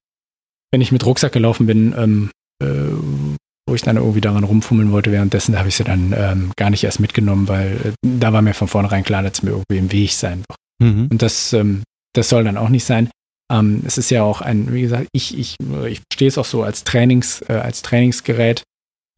[0.72, 2.68] wenn ich mit Rucksack gelaufen bin, ähm, äh,
[3.70, 6.84] wo ich dann irgendwie daran rumfummeln wollte, währenddessen habe ich sie dann ähm, gar nicht
[6.84, 9.92] erst mitgenommen, weil äh, da war mir von vornherein klar, dass es mir irgendwie im
[9.92, 10.58] Weg sein wird.
[10.80, 11.08] Mhm.
[11.12, 11.84] Und das ähm,
[12.18, 13.10] das soll dann auch nicht sein.
[13.52, 15.56] Ähm, es ist ja auch ein, wie gesagt, ich, ich,
[15.88, 18.64] ich verstehe es auch so als Trainings, äh, als Trainingsgerät.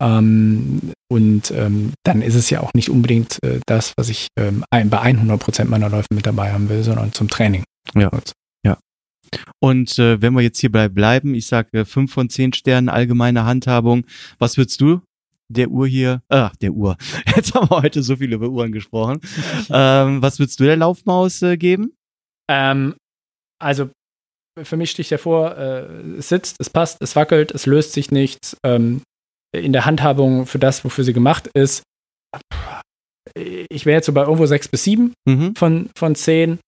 [0.01, 4.63] Ähm, und ähm, dann ist es ja auch nicht unbedingt äh, das, was ich ähm,
[4.69, 7.63] ein, bei 100 Prozent meiner Läufe mit dabei haben will, sondern zum Training.
[7.95, 8.09] Ja.
[8.63, 8.77] ja.
[9.59, 14.05] Und äh, wenn wir jetzt hierbei bleiben, ich sage 5 von 10 Sternen allgemeine Handhabung.
[14.37, 15.01] Was würdest du
[15.49, 16.95] der Uhr hier, ach, der Uhr.
[17.35, 19.19] Jetzt haben wir heute so viel über Uhren gesprochen.
[19.69, 21.93] ähm, was würdest du der Laufmaus äh, geben?
[22.47, 22.95] Ähm,
[23.59, 23.89] also
[24.63, 25.85] für mich sticht hervor, äh,
[26.17, 28.57] es sitzt, es passt, es wackelt, es löst sich nichts.
[28.65, 29.01] Ähm,
[29.51, 31.83] in der Handhabung für das, wofür sie gemacht ist,
[33.35, 35.55] ich wäre jetzt so bei irgendwo 6 bis 7 mhm.
[35.55, 36.59] von, von 10.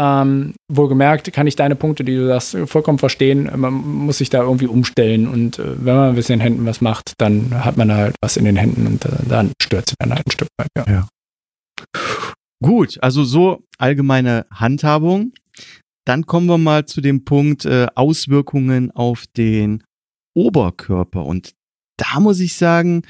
[0.00, 3.50] Ähm, wohlgemerkt kann ich deine Punkte, die du sagst, vollkommen verstehen.
[3.56, 6.66] Man muss sich da irgendwie umstellen und äh, wenn man ein bisschen in den Händen
[6.66, 9.96] was macht, dann hat man halt was in den Händen und äh, dann stört sie
[9.98, 10.68] dann halt ein Stück weit.
[10.76, 10.84] Ja.
[10.90, 11.08] ja.
[12.62, 15.32] Gut, also so allgemeine Handhabung.
[16.06, 19.84] Dann kommen wir mal zu dem Punkt äh, Auswirkungen auf den
[20.34, 21.24] Oberkörper.
[21.24, 21.54] Und
[21.96, 23.02] da muss ich sagen,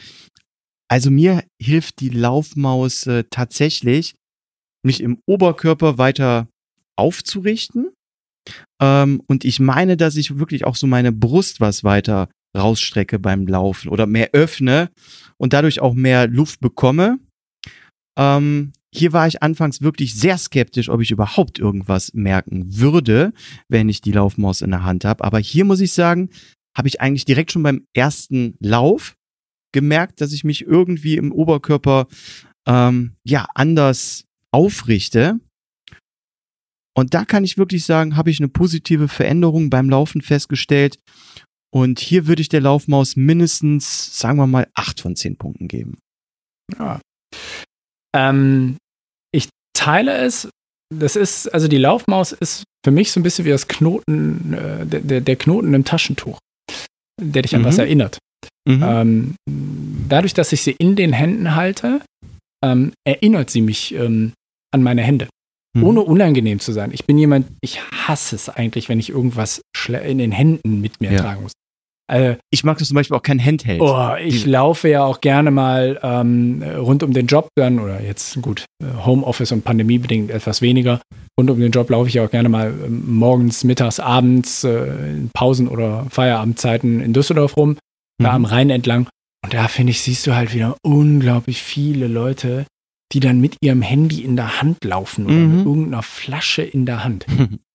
[0.89, 4.15] also mir hilft die Laufmaus äh, tatsächlich,
[4.85, 6.49] mich im Oberkörper weiter
[6.97, 7.93] aufzurichten.
[8.83, 13.47] Ähm, und ich meine, dass ich wirklich auch so meine Brust was weiter rausstrecke beim
[13.47, 14.91] Laufen oder mehr öffne
[15.37, 17.19] und dadurch auch mehr Luft bekomme.
[18.19, 23.33] Ähm, hier war ich anfangs wirklich sehr skeptisch, ob ich überhaupt irgendwas merken würde,
[23.69, 25.23] wenn ich die Laufmaus in der Hand habe.
[25.25, 26.31] Aber hier muss ich sagen,
[26.77, 29.17] habe ich eigentlich direkt schon beim ersten Lauf
[29.73, 32.09] gemerkt, dass ich mich irgendwie im Oberkörper
[32.67, 35.39] ähm, ja anders aufrichte.
[36.97, 40.99] Und da kann ich wirklich sagen, habe ich eine positive Veränderung beim Laufen festgestellt.
[41.73, 45.99] Und hier würde ich der Laufmaus mindestens, sagen wir mal, acht von zehn Punkten geben.
[46.77, 47.01] Ja.
[48.17, 48.77] Ähm,
[49.33, 50.49] ich teile es.
[50.93, 54.87] Das ist, also die Laufmaus ist für mich so ein bisschen wie das Knoten, äh,
[54.87, 56.39] der, der Knoten im Taschentuch,
[57.21, 57.67] der dich an mhm.
[57.67, 58.19] was erinnert.
[58.69, 58.83] Mhm.
[58.83, 59.35] Ähm,
[60.09, 62.03] dadurch, dass ich sie in den Händen halte,
[62.65, 64.33] ähm, erinnert sie mich ähm,
[64.73, 65.29] an meine Hände.
[65.77, 65.85] Mhm.
[65.85, 66.91] Ohne unangenehm zu sein.
[66.93, 71.13] Ich bin jemand, ich hasse es eigentlich, wenn ich irgendwas in den Händen mit mir
[71.13, 71.21] ja.
[71.21, 71.53] tragen muss.
[72.11, 73.81] Also, ich mag das zum Beispiel auch kein Handheld.
[73.81, 78.43] Oh, ich laufe ja auch gerne mal ähm, rund um den Job dann, oder jetzt
[78.43, 81.01] gut, äh, Homeoffice und Pandemie bedingt etwas weniger.
[81.39, 85.31] Rund um den Job laufe ich auch gerne mal ähm, morgens, mittags, abends, äh, in
[85.33, 88.25] Pausen oder Feierabendzeiten in Düsseldorf rum, mhm.
[88.25, 89.07] da am Rhein entlang.
[89.45, 92.67] Und da finde ich, siehst du halt wieder unglaublich viele Leute,
[93.13, 95.57] die dann mit ihrem Handy in der Hand laufen oder mhm.
[95.57, 97.25] mit irgendeiner Flasche in der Hand.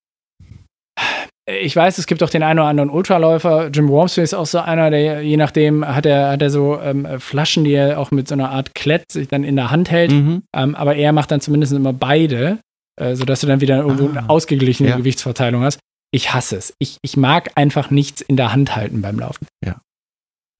[1.48, 3.68] ich weiß, es gibt auch den einen oder anderen Ultraläufer.
[3.68, 7.08] Jim Wormsley ist auch so einer, der je nachdem hat er, hat er so ähm,
[7.20, 10.12] Flaschen, die er auch mit so einer Art Klett sich dann in der Hand hält.
[10.12, 10.44] Mhm.
[10.56, 12.60] Ähm, aber er macht dann zumindest immer beide,
[13.00, 14.10] äh, sodass du dann wieder irgendwo ah.
[14.10, 14.98] eine ausgeglichene ja.
[14.98, 15.80] Gewichtsverteilung hast.
[16.12, 16.74] Ich hasse es.
[16.80, 19.46] Ich, ich mag einfach nichts in der Hand halten beim Laufen.
[19.64, 19.80] Ja.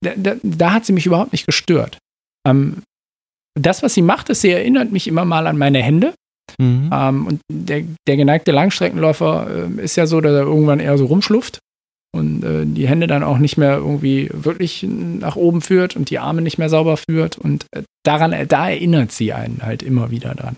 [0.04, 1.98] Da, da, da hat sie mich überhaupt nicht gestört.
[2.46, 2.82] Ähm,
[3.58, 6.14] das, was sie macht, ist, sie erinnert mich immer mal an meine Hände.
[6.58, 6.90] Mhm.
[6.92, 11.06] Ähm, und der, der, geneigte Langstreckenläufer äh, ist ja so, dass er irgendwann eher so
[11.06, 11.58] rumschlufft
[12.16, 16.18] und äh, die Hände dann auch nicht mehr irgendwie wirklich nach oben führt und die
[16.18, 17.38] Arme nicht mehr sauber führt.
[17.38, 20.56] Und äh, daran, äh, da erinnert sie einen halt immer wieder dran.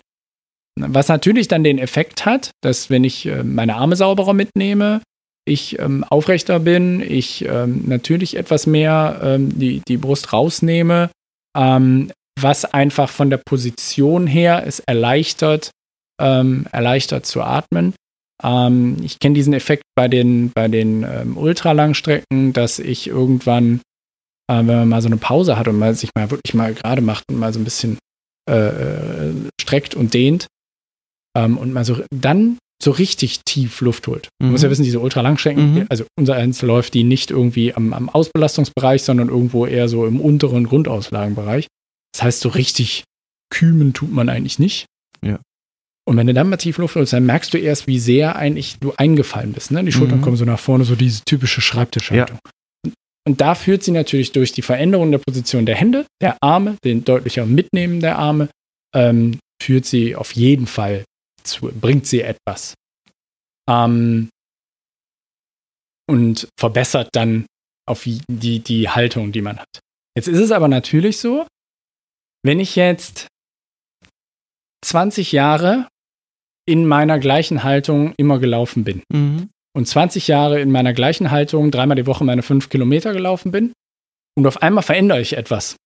[0.81, 5.03] Was natürlich dann den Effekt hat, dass wenn ich äh, meine Arme sauberer mitnehme,
[5.45, 11.11] ich ähm, aufrechter bin, ich ähm, natürlich etwas mehr ähm, die, die Brust rausnehme,
[11.57, 15.71] ähm, was einfach von der Position her es erleichtert,
[16.21, 17.95] ähm, erleichtert zu atmen.
[18.43, 23.81] Ähm, ich kenne diesen Effekt bei den, bei den ähm, Ultralangstrecken, dass ich irgendwann,
[24.51, 27.03] äh, wenn man mal so eine Pause hat und man sich mal wirklich mal gerade
[27.03, 27.99] macht und mal so ein bisschen
[28.49, 30.47] äh, äh streckt und dehnt
[31.37, 34.29] ähm, und mal so dann so richtig tief Luft holt.
[34.39, 34.47] Mhm.
[34.47, 35.87] Man muss ja wissen, diese Ultralangstrecken, mhm.
[35.89, 40.21] also unser eins läuft die nicht irgendwie am, am Ausbelastungsbereich, sondern irgendwo eher so im
[40.21, 41.67] unteren Grundauslagenbereich.
[42.13, 43.05] Das heißt, so richtig
[43.51, 44.87] kümen tut man eigentlich nicht.
[46.09, 48.79] Und wenn du dann mal tief Luft holst, dann merkst du erst, wie sehr eigentlich
[48.79, 49.71] du eingefallen bist.
[49.73, 49.85] Ne?
[49.85, 50.23] Die Schultern mhm.
[50.23, 52.39] kommen so nach vorne, so diese typische Schreibtischhaltung.
[52.43, 52.93] Ja.
[53.27, 57.05] Und, da führt sie natürlich durch die Veränderung der Position der Hände, der Arme, den
[57.05, 58.49] deutlicher Mitnehmen der Arme,
[58.97, 61.05] ähm, führt sie auf jeden Fall
[61.43, 62.73] zu, bringt sie etwas.
[63.69, 64.31] Ähm,
[66.09, 67.45] und verbessert dann
[67.87, 69.81] auf die, die Haltung, die man hat.
[70.17, 71.47] Jetzt ist es aber natürlich so,
[72.43, 73.27] wenn ich jetzt
[74.87, 75.87] 20 Jahre
[76.69, 79.49] in meiner gleichen Haltung immer gelaufen bin mhm.
[79.75, 83.73] und 20 Jahre in meiner gleichen Haltung dreimal die Woche meine fünf Kilometer gelaufen bin
[84.37, 85.77] und auf einmal verändere ich etwas,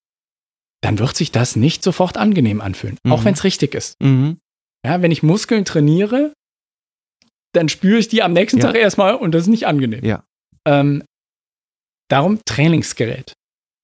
[0.83, 3.13] dann wird sich das nicht sofort angenehm anfühlen, mhm.
[3.13, 3.95] auch wenn es richtig ist.
[4.03, 4.39] Mhm.
[4.85, 6.33] Ja, wenn ich Muskeln trainiere,
[7.55, 8.67] dann spüre ich die am nächsten ja.
[8.67, 10.05] Tag erstmal und das ist nicht angenehm.
[10.05, 10.25] Ja.
[10.67, 11.05] Ähm,
[12.11, 13.35] darum Trainingsgerät.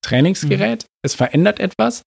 [0.04, 0.88] Trainingsgerät, mhm.
[1.04, 2.02] es verändert etwas,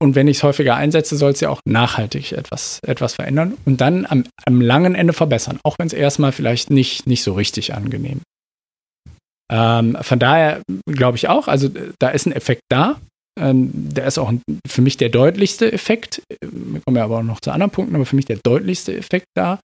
[0.00, 3.80] und wenn ich es häufiger einsetze, soll es ja auch nachhaltig etwas, etwas verändern und
[3.80, 7.74] dann am, am langen Ende verbessern, auch wenn es erstmal vielleicht nicht, nicht so richtig
[7.74, 8.20] angenehm
[9.50, 13.00] ähm, Von daher glaube ich auch, also da ist ein Effekt da.
[13.38, 14.32] Ähm, der ist auch
[14.66, 16.22] für mich der deutlichste Effekt.
[16.40, 19.26] Wir kommen ja aber auch noch zu anderen Punkten, aber für mich der deutlichste Effekt
[19.34, 19.58] da.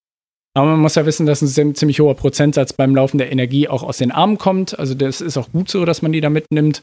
[0.56, 3.84] Aber man muss ja wissen, dass ein ziemlich hoher Prozentsatz beim Laufen der Energie auch
[3.84, 4.76] aus den Armen kommt.
[4.78, 6.82] Also das ist auch gut so, dass man die da mitnimmt.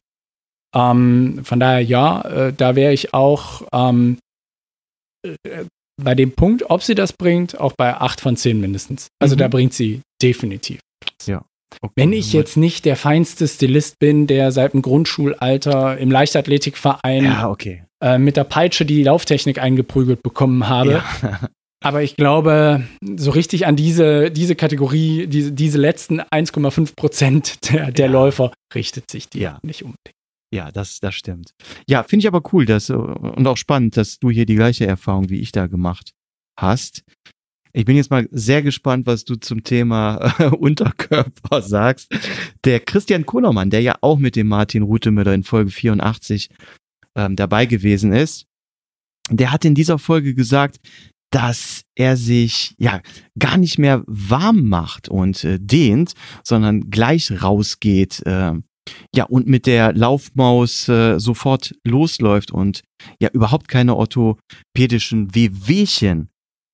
[0.76, 4.18] Ähm, von daher ja, äh, da wäre ich auch ähm,
[5.26, 5.66] äh,
[6.02, 9.08] bei dem Punkt, ob sie das bringt, auch bei 8 von 10 mindestens.
[9.20, 9.40] Also mhm.
[9.40, 10.80] da bringt sie definitiv.
[11.26, 11.44] Ja.
[11.82, 11.94] Okay.
[11.96, 17.50] Wenn ich jetzt nicht der feinste Stilist bin, der seit dem Grundschulalter im Leichtathletikverein ja,
[17.50, 17.84] okay.
[18.02, 21.04] äh, mit der Peitsche die Lauftechnik eingeprügelt bekommen habe.
[21.22, 21.40] Ja.
[21.84, 22.88] Aber ich glaube,
[23.18, 28.12] so richtig an diese, diese Kategorie, diese, diese letzten 1,5 Prozent der, der ja.
[28.12, 29.60] Läufer richtet sich die ja.
[29.62, 30.17] nicht unbedingt.
[30.54, 31.54] Ja, das, das stimmt.
[31.90, 35.30] Ja, finde ich aber cool dass, und auch spannend, dass du hier die gleiche Erfahrung
[35.30, 36.14] wie ich da gemacht
[36.58, 37.04] hast.
[37.74, 42.12] Ich bin jetzt mal sehr gespannt, was du zum Thema äh, Unterkörper sagst.
[42.64, 46.50] Der Christian Kohlermann, der ja auch mit dem Martin Rutemüller in Folge 84
[47.16, 48.48] ähm, dabei gewesen ist,
[49.30, 50.80] der hat in dieser Folge gesagt,
[51.30, 53.02] dass er sich ja
[53.38, 58.54] gar nicht mehr warm macht und äh, dehnt, sondern gleich rausgeht, äh,
[59.14, 62.84] ja und mit der Laufmaus äh, sofort losläuft und
[63.20, 66.30] ja überhaupt keine orthopädischen Wehwehchen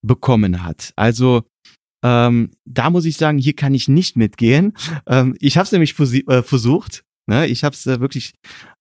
[0.05, 0.91] bekommen hat.
[0.95, 1.43] Also
[2.03, 4.73] ähm, da muss ich sagen, hier kann ich nicht mitgehen.
[5.07, 7.03] Ähm, ich habe es nämlich äh, versucht.
[7.27, 7.47] Ne?
[7.47, 8.33] Ich habe es äh, wirklich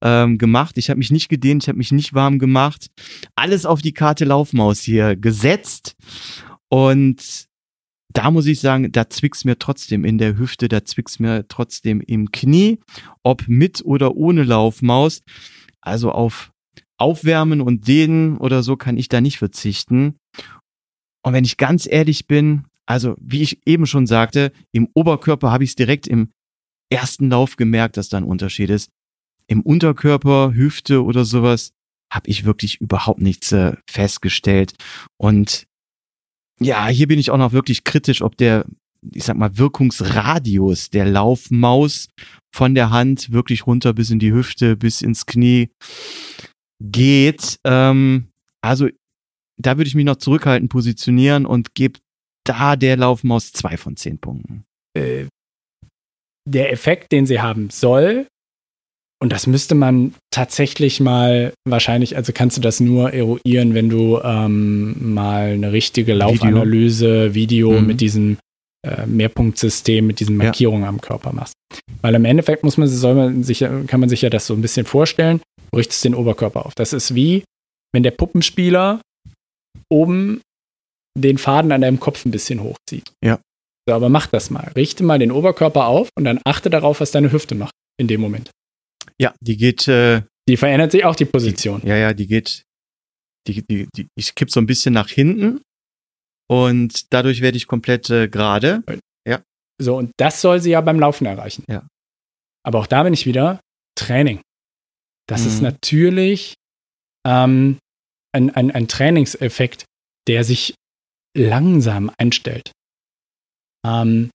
[0.02, 0.76] ähm, gemacht.
[0.76, 2.88] Ich habe mich nicht gedehnt, ich habe mich nicht warm gemacht.
[3.36, 5.94] Alles auf die Karte Laufmaus hier gesetzt.
[6.68, 7.46] Und
[8.12, 12.00] da muss ich sagen, da zwickt's mir trotzdem in der Hüfte, da zwickt's mir trotzdem
[12.00, 12.78] im Knie,
[13.22, 15.22] ob mit oder ohne Laufmaus.
[15.80, 16.52] Also auf
[16.98, 20.16] Aufwärmen und Dehnen oder so kann ich da nicht verzichten.
[21.24, 25.64] Und wenn ich ganz ehrlich bin, also wie ich eben schon sagte, im Oberkörper habe
[25.64, 26.30] ich es direkt im
[26.90, 28.90] ersten Lauf gemerkt, dass da ein Unterschied ist.
[29.46, 31.72] Im Unterkörper, Hüfte oder sowas
[32.12, 34.74] habe ich wirklich überhaupt nichts äh, festgestellt.
[35.16, 35.66] Und
[36.64, 38.64] ja, hier bin ich auch noch wirklich kritisch, ob der,
[39.12, 42.08] ich sag mal, Wirkungsradius der Laufmaus
[42.54, 45.70] von der Hand wirklich runter bis in die Hüfte, bis ins Knie
[46.80, 47.56] geht.
[47.64, 48.28] Ähm,
[48.62, 48.88] also
[49.58, 52.00] da würde ich mich noch zurückhalten, positionieren und gebe
[52.44, 54.64] da der Laufmaus zwei von zehn Punkten.
[54.96, 55.26] Äh,
[56.48, 58.26] der Effekt, den sie haben soll,
[59.22, 64.18] und das müsste man tatsächlich mal wahrscheinlich, also kannst du das nur eruieren, wenn du
[64.20, 67.86] ähm, mal eine richtige Laufanalyse, Video, Video mhm.
[67.86, 68.38] mit diesem
[68.84, 70.88] äh, Mehrpunktsystem, mit diesen Markierungen ja.
[70.88, 71.54] am Körper machst.
[72.00, 74.60] Weil im Endeffekt muss man, soll man sich, kann man sich ja das so ein
[74.60, 76.74] bisschen vorstellen, du richtest den Oberkörper auf.
[76.74, 77.44] Das ist wie,
[77.92, 79.00] wenn der Puppenspieler
[79.88, 80.40] oben
[81.16, 83.12] den Faden an deinem Kopf ein bisschen hochzieht.
[83.24, 83.38] Ja.
[83.88, 84.72] So, aber mach das mal.
[84.74, 88.20] Richte mal den Oberkörper auf und dann achte darauf, was deine Hüfte macht in dem
[88.20, 88.50] Moment.
[89.20, 89.88] Ja, die geht.
[89.88, 91.80] Äh, die verändert sich auch die Position.
[91.82, 92.64] Die, ja, ja, die geht.
[93.46, 95.60] Die, die, die, ich kipp so ein bisschen nach hinten
[96.48, 98.84] und dadurch werde ich komplett äh, gerade.
[99.26, 99.42] Ja.
[99.80, 101.64] So, und das soll sie ja beim Laufen erreichen.
[101.68, 101.86] Ja.
[102.64, 103.60] Aber auch da bin ich wieder
[103.98, 104.40] Training.
[105.26, 105.46] Das mhm.
[105.48, 106.54] ist natürlich
[107.26, 107.78] ähm,
[108.32, 109.84] ein, ein, ein Trainingseffekt,
[110.28, 110.74] der sich
[111.36, 112.70] langsam einstellt.
[113.86, 114.30] Ähm,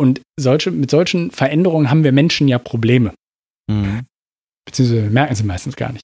[0.00, 3.14] und solche, mit solchen Veränderungen haben wir Menschen ja Probleme.
[3.68, 4.06] Mhm.
[4.66, 6.02] Beziehungsweise merken sie meistens gar nicht.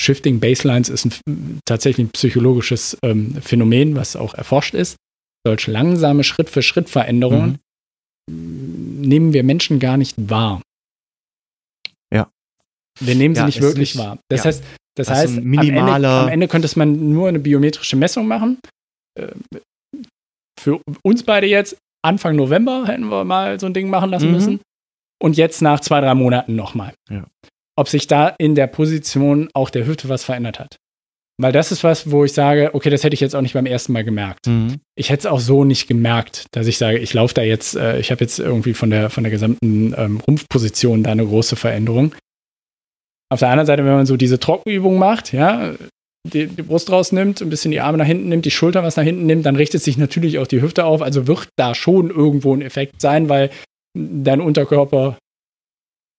[0.00, 4.96] Shifting Baselines ist ein, tatsächlich ein psychologisches ähm, Phänomen, was auch erforscht ist.
[5.46, 7.58] Solche langsame Schritt-für-Schritt-Veränderungen
[8.30, 9.00] mhm.
[9.00, 10.60] nehmen wir Menschen gar nicht wahr.
[12.12, 12.30] Ja.
[13.00, 14.18] Wir nehmen sie ja, nicht wirklich nicht, wahr.
[14.28, 14.46] Das ja.
[14.46, 14.64] heißt,
[14.96, 18.58] das, das heißt, am, Ende, am Ende könnte man nur eine biometrische Messung machen.
[19.18, 19.32] Äh,
[20.58, 24.32] für uns beide jetzt, Anfang November hätten wir mal so ein Ding machen lassen mhm.
[24.32, 24.60] müssen.
[25.18, 26.94] Und jetzt nach zwei, drei Monaten nochmal.
[27.10, 27.26] Ja.
[27.76, 30.76] Ob sich da in der Position auch der Hüfte was verändert hat.
[31.38, 33.66] Weil das ist was, wo ich sage, okay, das hätte ich jetzt auch nicht beim
[33.66, 34.46] ersten Mal gemerkt.
[34.46, 34.76] Mhm.
[34.94, 37.98] Ich hätte es auch so nicht gemerkt, dass ich sage, ich laufe da jetzt, äh,
[37.98, 42.14] ich habe jetzt irgendwie von der, von der gesamten ähm, Rumpfposition da eine große Veränderung.
[43.28, 45.74] Auf der anderen Seite, wenn man so diese Trockenübung macht, ja,
[46.32, 49.04] die, die, Brust rausnimmt, ein bisschen die Arme nach hinten nimmt, die Schultern was nach
[49.04, 51.02] hinten nimmt, dann richtet sich natürlich auch die Hüfte auf.
[51.02, 53.50] Also wird da schon irgendwo ein Effekt sein, weil
[53.96, 55.16] dein Unterkörper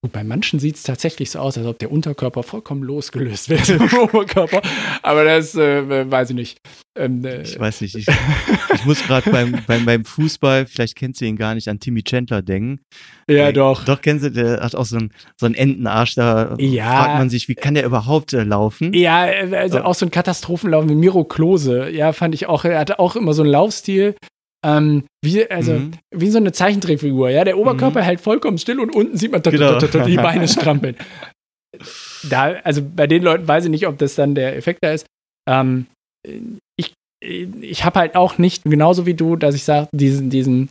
[0.03, 3.63] Gut, bei manchen sieht es tatsächlich so aus, als ob der Unterkörper vollkommen losgelöst wäre
[3.65, 4.61] vom Oberkörper.
[5.01, 6.57] Aber das äh, weiß ich nicht.
[6.95, 7.95] Ähm, äh, ich weiß nicht.
[7.95, 8.05] Ich,
[8.75, 12.03] ich muss gerade beim, beim, beim Fußball, vielleicht kennst du ihn gar nicht, an Timmy
[12.03, 12.79] Chandler denken.
[13.27, 13.85] Ja, äh, doch.
[13.85, 16.13] Doch, kennst du, der hat auch so einen, so einen Entenarsch.
[16.13, 16.85] Da ja.
[16.85, 18.93] fragt man sich, wie kann der überhaupt äh, laufen?
[18.93, 21.89] Ja, äh, also auch so ein Katastrophenlauf wie Miro Klose.
[21.89, 22.65] Ja, fand ich auch.
[22.65, 24.15] Er hatte auch immer so einen Laufstil.
[24.65, 25.91] Ähm, wie, also, mhm.
[26.13, 27.43] wie so eine Zeichentrickfigur, ja.
[27.43, 28.05] Der Oberkörper mhm.
[28.05, 29.77] hält vollkommen still und unten sieht man genau.
[29.79, 30.95] die Beine strampeln.
[32.29, 35.05] Da, also bei den Leuten weiß ich nicht, ob das dann der Effekt da ist.
[35.47, 35.85] Ähm,
[36.75, 40.69] ich ich habe halt auch nicht, genauso wie du, dass ich sage, diesen, diesen,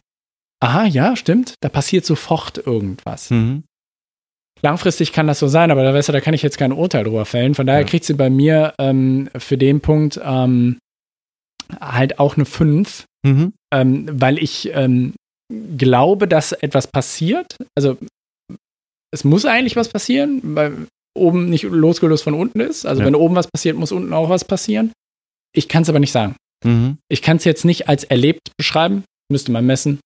[0.62, 3.30] aha, ja, stimmt, da passiert sofort irgendwas.
[3.30, 3.64] Mhm.
[4.62, 7.04] Langfristig kann das so sein, aber da, weißt du, da kann ich jetzt kein Urteil
[7.04, 7.54] drüber fällen.
[7.54, 7.86] Von daher ja.
[7.86, 10.78] kriegt sie bei mir ähm, für den Punkt ähm,
[11.78, 13.52] halt auch eine 5, mhm.
[13.72, 15.14] ähm, weil ich ähm,
[15.76, 17.56] glaube, dass etwas passiert.
[17.76, 17.98] Also
[19.12, 22.86] es muss eigentlich was passieren, weil oben nicht losgelöst von unten ist.
[22.86, 23.06] Also ja.
[23.06, 24.92] wenn oben was passiert, muss unten auch was passieren.
[25.54, 26.36] Ich kann es aber nicht sagen.
[26.64, 26.98] Mhm.
[27.08, 29.04] Ich kann es jetzt nicht als erlebt beschreiben.
[29.30, 30.00] Müsste man messen.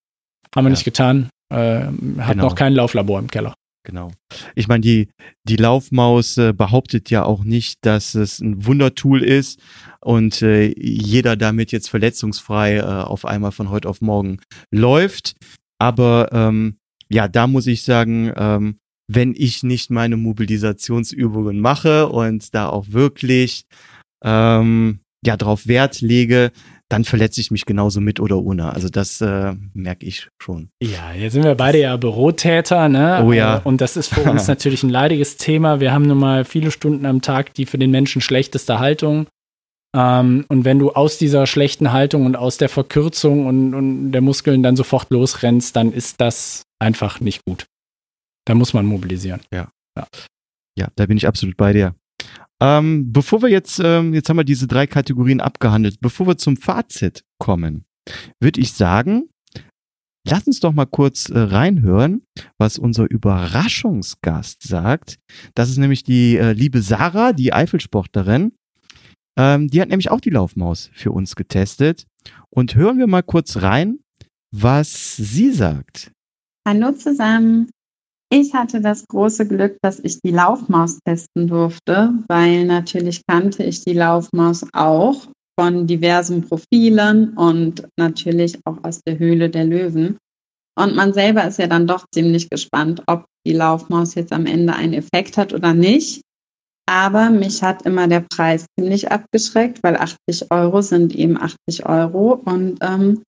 [0.54, 0.76] Haben wir ja.
[0.76, 1.28] nicht getan.
[1.52, 2.44] Äh, hat genau.
[2.44, 3.54] noch kein Lauflabor im Keller.
[3.82, 4.12] Genau.
[4.54, 5.08] Ich meine, die,
[5.44, 9.58] die Laufmaus äh, behauptet ja auch nicht, dass es ein Wundertool ist
[10.00, 15.34] und äh, jeder damit jetzt verletzungsfrei äh, auf einmal von heute auf morgen läuft.
[15.78, 16.76] Aber ähm,
[17.08, 18.78] ja, da muss ich sagen, ähm,
[19.08, 23.64] wenn ich nicht meine Mobilisationsübungen mache und da auch wirklich
[24.22, 26.52] ähm, ja drauf Wert lege,
[26.90, 28.72] dann verletze ich mich genauso mit oder ohne.
[28.72, 30.70] Also das äh, merke ich schon.
[30.82, 33.22] Ja, jetzt sind wir beide ja Bürotäter, ne?
[33.24, 33.58] Oh ja.
[33.58, 35.78] Äh, und das ist für uns natürlich ein leidiges Thema.
[35.78, 39.28] Wir haben nun mal viele Stunden am Tag die für den Menschen schlechteste Haltung.
[39.96, 44.20] Ähm, und wenn du aus dieser schlechten Haltung und aus der Verkürzung und, und der
[44.20, 47.66] Muskeln dann sofort losrennst, dann ist das einfach nicht gut.
[48.46, 49.40] Da muss man mobilisieren.
[49.52, 49.68] Ja.
[49.96, 50.06] Ja,
[50.76, 51.94] ja da bin ich absolut bei dir.
[52.62, 56.56] Ähm, bevor wir jetzt, ähm, jetzt haben wir diese drei Kategorien abgehandelt, bevor wir zum
[56.56, 57.84] Fazit kommen,
[58.40, 59.30] würde ich sagen,
[60.28, 62.22] lass uns doch mal kurz äh, reinhören,
[62.58, 65.18] was unser Überraschungsgast sagt.
[65.54, 68.52] Das ist nämlich die äh, liebe Sarah, die Eifelsportlerin.
[69.38, 72.06] Ähm, die hat nämlich auch die Laufmaus für uns getestet.
[72.50, 74.00] Und hören wir mal kurz rein,
[74.54, 76.12] was sie sagt.
[76.68, 77.70] Hallo zusammen.
[78.32, 83.82] Ich hatte das große Glück, dass ich die Laufmaus testen durfte, weil natürlich kannte ich
[83.82, 85.26] die Laufmaus auch
[85.58, 90.16] von diversen Profilen und natürlich auch aus der Höhle der Löwen.
[90.78, 94.74] Und man selber ist ja dann doch ziemlich gespannt, ob die Laufmaus jetzt am Ende
[94.74, 96.22] einen Effekt hat oder nicht.
[96.88, 102.34] Aber mich hat immer der Preis ziemlich abgeschreckt, weil 80 Euro sind eben 80 Euro.
[102.44, 103.22] Und ähm,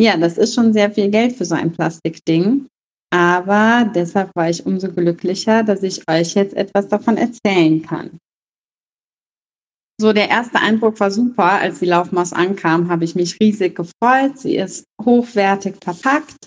[0.00, 2.66] ja, das ist schon sehr viel Geld für so ein Plastikding.
[3.10, 8.18] Aber deshalb war ich umso glücklicher, dass ich euch jetzt etwas davon erzählen kann.
[10.00, 11.44] So, der erste Eindruck war super.
[11.44, 14.38] Als die Laufmaus ankam, habe ich mich riesig gefreut.
[14.38, 16.46] Sie ist hochwertig verpackt,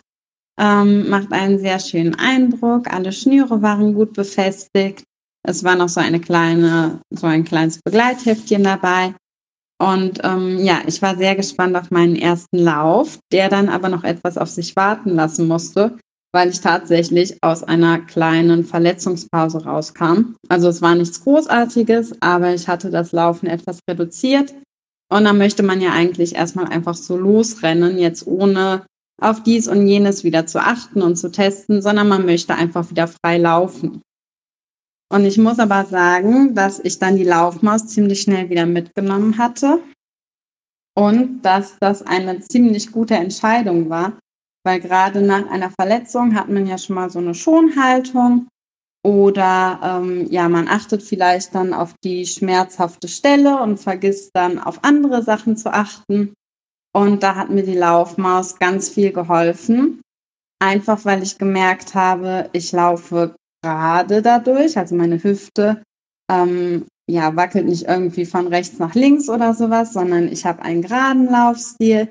[0.58, 2.92] ähm, macht einen sehr schönen Eindruck.
[2.94, 5.04] Alle Schnüre waren gut befestigt.
[5.44, 9.16] Es war noch so eine kleine, so ein kleines Begleitheftchen dabei.
[9.82, 14.04] Und ähm, ja, ich war sehr gespannt auf meinen ersten Lauf, der dann aber noch
[14.04, 15.98] etwas auf sich warten lassen musste,
[16.34, 20.36] weil ich tatsächlich aus einer kleinen Verletzungspause rauskam.
[20.48, 24.54] Also es war nichts Großartiges, aber ich hatte das Laufen etwas reduziert.
[25.12, 28.86] Und dann möchte man ja eigentlich erstmal einfach so losrennen, jetzt ohne
[29.22, 33.08] auf dies und jenes wieder zu achten und zu testen, sondern man möchte einfach wieder
[33.08, 34.02] frei laufen.
[35.12, 39.80] Und ich muss aber sagen, dass ich dann die Laufmaus ziemlich schnell wieder mitgenommen hatte
[40.96, 44.18] und dass das eine ziemlich gute Entscheidung war,
[44.64, 48.48] weil gerade nach einer Verletzung hat man ja schon mal so eine Schonhaltung
[49.04, 54.84] oder ähm, ja, man achtet vielleicht dann auf die schmerzhafte Stelle und vergisst dann auf
[54.84, 56.34] andere Sachen zu achten.
[56.94, 60.02] Und da hat mir die Laufmaus ganz viel geholfen.
[60.60, 65.82] Einfach weil ich gemerkt habe, ich laufe gerade dadurch, also meine Hüfte
[66.30, 70.82] ähm, ja, wackelt nicht irgendwie von rechts nach links oder sowas, sondern ich habe einen
[70.82, 72.08] geraden Laufstil.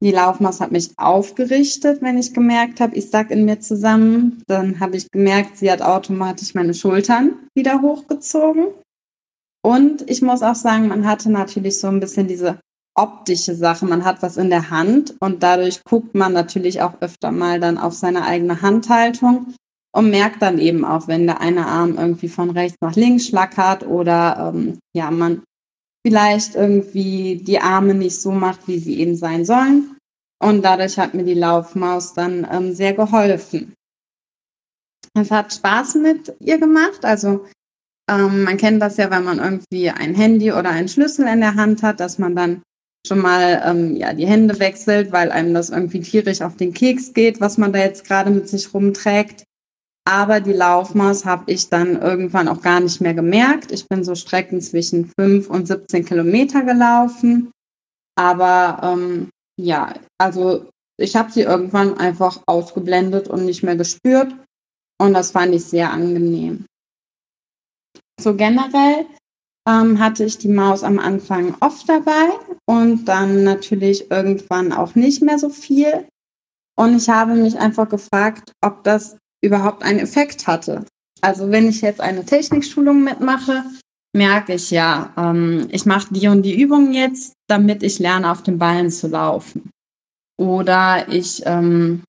[0.00, 4.42] Die Laufmaus hat mich aufgerichtet, wenn ich gemerkt habe, ich sack in mir zusammen.
[4.46, 8.68] Dann habe ich gemerkt, sie hat automatisch meine Schultern wieder hochgezogen.
[9.62, 12.60] Und ich muss auch sagen, man hatte natürlich so ein bisschen diese
[12.94, 13.86] optische Sache.
[13.86, 17.78] Man hat was in der Hand und dadurch guckt man natürlich auch öfter mal dann
[17.78, 19.54] auf seine eigene Handhaltung
[19.92, 23.86] und merkt dann eben auch, wenn der eine Arm irgendwie von rechts nach links schlackert
[23.86, 25.42] oder ähm, ja, man
[26.06, 29.96] vielleicht irgendwie die Arme nicht so macht, wie sie eben sein sollen.
[30.40, 33.74] Und dadurch hat mir die Laufmaus dann ähm, sehr geholfen.
[35.14, 37.04] Es hat Spaß mit ihr gemacht.
[37.04, 37.46] Also
[38.08, 41.56] ähm, man kennt das ja, wenn man irgendwie ein Handy oder einen Schlüssel in der
[41.56, 42.62] Hand hat, dass man dann
[43.06, 47.14] schon mal ähm, ja, die Hände wechselt, weil einem das irgendwie tierisch auf den Keks
[47.14, 49.44] geht, was man da jetzt gerade mit sich rumträgt.
[50.08, 53.70] Aber die Laufmaus habe ich dann irgendwann auch gar nicht mehr gemerkt.
[53.70, 57.52] Ich bin so Strecken zwischen 5 und 17 Kilometer gelaufen.
[58.16, 59.28] Aber ähm,
[59.60, 60.66] ja, also
[60.98, 64.34] ich habe sie irgendwann einfach ausgeblendet und nicht mehr gespürt.
[64.98, 66.64] Und das fand ich sehr angenehm.
[68.18, 69.04] So generell
[69.68, 72.30] ähm, hatte ich die Maus am Anfang oft dabei
[72.64, 76.08] und dann natürlich irgendwann auch nicht mehr so viel.
[76.78, 80.84] Und ich habe mich einfach gefragt, ob das überhaupt einen Effekt hatte.
[81.20, 83.64] Also wenn ich jetzt eine Technikschulung mitmache,
[84.14, 88.42] merke ich ja, ähm, ich mache die und die Übung jetzt, damit ich lerne, auf
[88.42, 89.70] den Ballen zu laufen.
[90.38, 92.02] Oder ich ähm,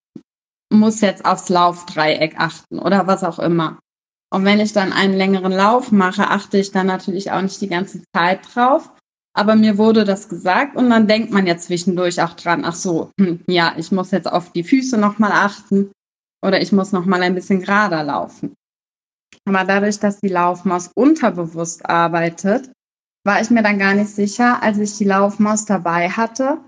[0.71, 3.79] muss jetzt aufs Laufdreieck achten oder was auch immer.
[4.31, 7.67] Und wenn ich dann einen längeren Lauf mache, achte ich dann natürlich auch nicht die
[7.67, 8.91] ganze Zeit drauf.
[9.35, 13.11] Aber mir wurde das gesagt und dann denkt man ja zwischendurch auch dran, ach so,
[13.19, 15.91] hm, ja, ich muss jetzt auf die Füße nochmal achten
[16.43, 18.55] oder ich muss noch mal ein bisschen gerader laufen.
[19.45, 22.71] Aber dadurch, dass die Laufmaus unterbewusst arbeitet,
[23.25, 26.59] war ich mir dann gar nicht sicher, als ich die Laufmaus dabei hatte,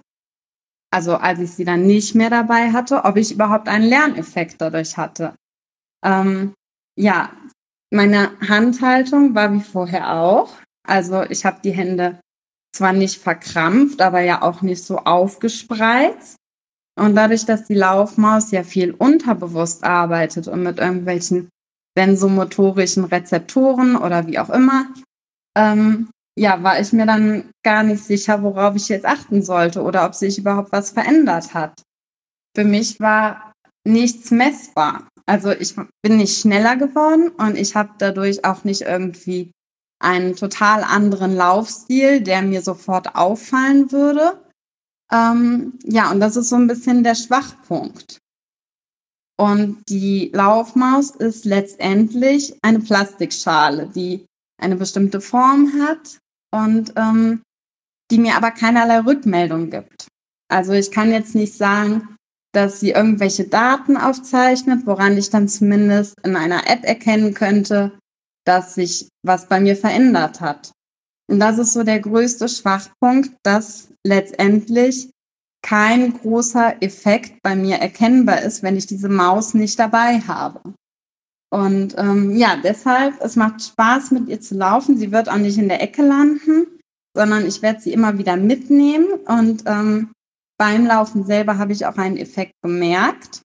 [0.94, 4.98] also als ich sie dann nicht mehr dabei hatte, ob ich überhaupt einen Lerneffekt dadurch
[4.98, 5.36] hatte.
[6.04, 6.54] Ähm,
[6.98, 7.32] ja,
[7.92, 10.54] meine Handhaltung war wie vorher auch.
[10.88, 12.20] Also ich habe die Hände
[12.76, 16.38] zwar nicht verkrampft, aber ja auch nicht so aufgespreizt.
[17.00, 21.50] Und dadurch, dass die Laufmaus ja viel unterbewusst arbeitet und mit irgendwelchen
[21.98, 24.88] sensomotorischen Rezeptoren oder wie auch immer,
[25.58, 30.06] ähm, ja, war ich mir dann gar nicht sicher, worauf ich jetzt achten sollte oder
[30.06, 31.82] ob sich überhaupt was verändert hat.
[32.56, 33.54] Für mich war
[33.86, 35.08] nichts messbar.
[35.26, 39.52] Also ich bin nicht schneller geworden und ich habe dadurch auch nicht irgendwie
[40.00, 44.42] einen total anderen Laufstil, der mir sofort auffallen würde.
[45.12, 48.20] Ähm, ja, und das ist so ein bisschen der Schwachpunkt.
[49.38, 54.26] Und die Laufmaus ist letztendlich eine Plastikschale, die
[54.62, 56.20] eine bestimmte Form hat
[56.52, 57.42] und ähm,
[58.12, 60.08] die mir aber keinerlei Rückmeldung gibt.
[60.50, 62.16] Also ich kann jetzt nicht sagen,
[62.54, 67.98] dass sie irgendwelche Daten aufzeichnet, woran ich dann zumindest in einer App erkennen könnte,
[68.46, 70.72] dass sich was bei mir verändert hat.
[71.32, 75.10] Und das ist so der größte Schwachpunkt, dass letztendlich
[75.64, 80.62] kein großer Effekt bei mir erkennbar ist, wenn ich diese Maus nicht dabei habe.
[81.50, 84.98] Und ähm, ja, deshalb, es macht Spaß, mit ihr zu laufen.
[84.98, 86.68] Sie wird auch nicht in der Ecke landen,
[87.16, 89.08] sondern ich werde sie immer wieder mitnehmen.
[89.26, 90.12] Und ähm,
[90.58, 93.42] beim Laufen selber habe ich auch einen Effekt bemerkt.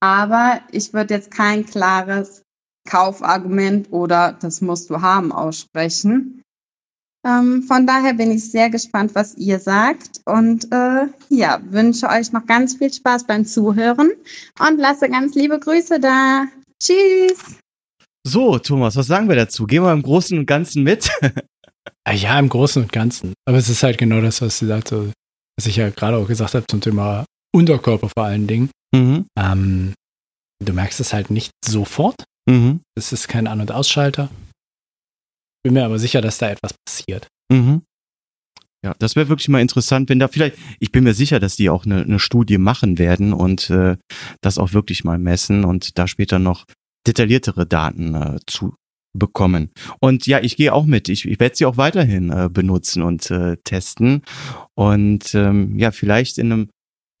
[0.00, 2.42] Aber ich würde jetzt kein klares
[2.88, 6.39] Kaufargument oder das musst du haben aussprechen.
[7.26, 12.32] Ähm, von daher bin ich sehr gespannt, was ihr sagt und äh, ja, wünsche euch
[12.32, 14.10] noch ganz viel Spaß beim Zuhören
[14.58, 16.46] und lasse ganz liebe Grüße da.
[16.82, 17.58] Tschüss.
[18.26, 19.66] So, Thomas, was sagen wir dazu?
[19.66, 21.10] Gehen wir im Großen und Ganzen mit?
[22.04, 23.34] Ah ja, im Großen und Ganzen.
[23.46, 26.54] Aber es ist halt genau das, was sie sagt, was ich ja gerade auch gesagt
[26.54, 28.70] habe zum Thema Unterkörper vor allen Dingen.
[28.94, 29.26] Mhm.
[29.38, 29.94] Ähm,
[30.64, 32.24] du merkst es halt nicht sofort.
[32.48, 32.80] Mhm.
[32.96, 34.30] Es ist kein An- und Ausschalter.
[35.62, 37.28] Bin mir aber sicher, dass da etwas passiert.
[37.50, 37.82] Mhm.
[38.82, 41.68] Ja, das wäre wirklich mal interessant, wenn da vielleicht, ich bin mir sicher, dass die
[41.68, 43.98] auch eine, eine Studie machen werden und äh,
[44.40, 46.64] das auch wirklich mal messen und da später noch
[47.06, 48.74] detailliertere Daten äh, zu
[49.12, 49.70] bekommen.
[50.00, 51.08] Und ja, ich gehe auch mit.
[51.08, 54.22] Ich, ich werde sie auch weiterhin äh, benutzen und äh, testen.
[54.74, 56.70] Und ähm, ja, vielleicht in einem,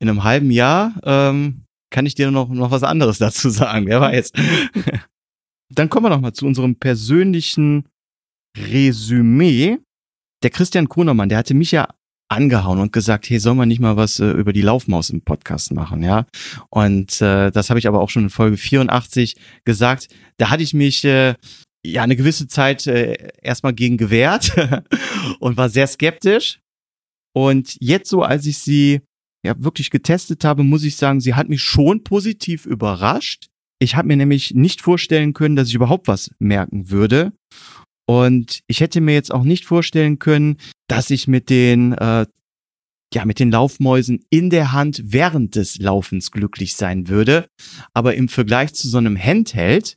[0.00, 3.86] in einem halben Jahr ähm, kann ich dir noch, noch was anderes dazu sagen.
[3.86, 4.32] Wer weiß.
[5.74, 7.84] Dann kommen wir noch mal zu unserem persönlichen
[8.56, 9.78] Resümee
[10.42, 11.88] der Christian Kuhnermann, der hatte mich ja
[12.28, 15.72] angehauen und gesagt, hey, soll man nicht mal was äh, über die Laufmaus im Podcast
[15.72, 16.26] machen, ja?
[16.70, 20.08] Und äh, das habe ich aber auch schon in Folge 84 gesagt.
[20.36, 21.34] Da hatte ich mich äh,
[21.84, 24.52] ja eine gewisse Zeit äh, erstmal gegen gewehrt
[25.40, 26.60] und war sehr skeptisch.
[27.34, 29.00] Und jetzt so, als ich sie
[29.44, 33.48] ja wirklich getestet habe, muss ich sagen, sie hat mich schon positiv überrascht.
[33.80, 37.32] Ich habe mir nämlich nicht vorstellen können, dass ich überhaupt was merken würde.
[38.10, 40.56] Und ich hätte mir jetzt auch nicht vorstellen können,
[40.88, 42.26] dass ich mit den äh,
[43.14, 47.46] ja, mit den Laufmäusen in der Hand während des Laufens glücklich sein würde.
[47.94, 49.94] Aber im Vergleich zu so einem Handheld,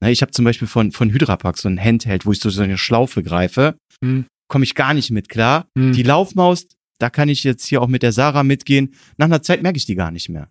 [0.00, 2.48] na, ne, ich habe zum Beispiel von, von Hydrapack so ein Handheld, wo ich so,
[2.48, 4.24] so eine Schlaufe greife, hm.
[4.48, 5.68] komme ich gar nicht mit klar.
[5.76, 5.92] Hm.
[5.92, 6.66] Die Laufmaus,
[6.98, 8.94] da kann ich jetzt hier auch mit der Sarah mitgehen.
[9.18, 10.48] Nach einer Zeit merke ich die gar nicht mehr.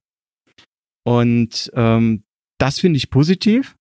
[1.03, 2.21] Und ähm,
[2.59, 3.75] das finde ich positiv.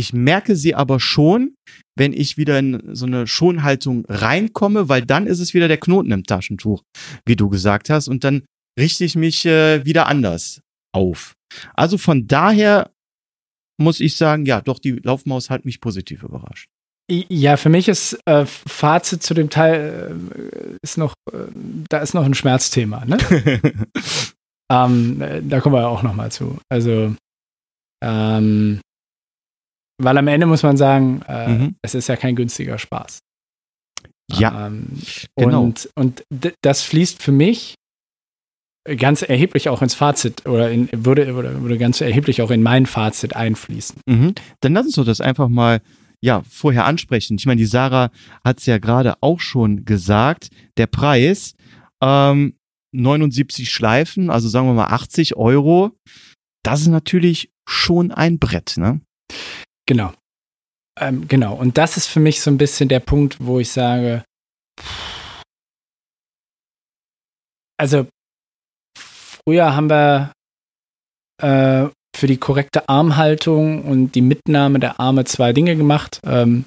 [0.00, 1.56] Ich merke sie aber schon,
[1.94, 6.10] wenn ich wieder in so eine Schonhaltung reinkomme, weil dann ist es wieder der Knoten
[6.10, 6.82] im Taschentuch,
[7.26, 8.44] wie du gesagt hast, und dann
[8.78, 10.62] richte ich mich äh, wieder anders
[10.94, 11.34] auf.
[11.74, 12.92] Also von daher
[13.78, 16.70] muss ich sagen, ja, doch, die Laufmaus hat mich positiv überrascht.
[17.10, 21.36] Ja, für mich ist äh, Fazit zu dem Teil äh, ist noch, äh,
[21.90, 23.18] da ist noch ein Schmerzthema, ne?
[24.72, 26.56] ähm, äh, da kommen wir auch noch mal zu.
[26.70, 27.14] Also
[28.02, 28.80] ähm,
[30.02, 31.76] weil am Ende muss man sagen, äh, mhm.
[31.82, 33.20] es ist ja kein günstiger Spaß.
[34.32, 34.66] Ja.
[34.66, 34.86] Ähm,
[35.36, 35.64] genau.
[35.64, 36.24] Und, und
[36.62, 37.74] das fließt für mich
[38.96, 42.86] ganz erheblich auch ins Fazit oder in, würde, würde, würde ganz erheblich auch in mein
[42.86, 44.00] Fazit einfließen.
[44.06, 44.34] Mhm.
[44.60, 45.80] Dann lass uns doch das einfach mal
[46.22, 47.36] ja, vorher ansprechen.
[47.38, 48.10] Ich meine, die Sarah
[48.44, 50.48] hat es ja gerade auch schon gesagt.
[50.76, 51.54] Der Preis,
[52.02, 52.54] ähm,
[52.92, 55.92] 79 Schleifen, also sagen wir mal 80 Euro.
[56.62, 59.00] Das ist natürlich schon ein Brett, ne?
[59.90, 60.12] Genau.
[61.00, 61.56] Ähm, genau.
[61.56, 64.22] Und das ist für mich so ein bisschen der Punkt, wo ich sage,
[67.76, 68.06] also
[68.96, 70.32] früher haben wir
[71.42, 76.20] äh, für die korrekte Armhaltung und die Mitnahme der Arme zwei Dinge gemacht.
[76.22, 76.66] Ähm,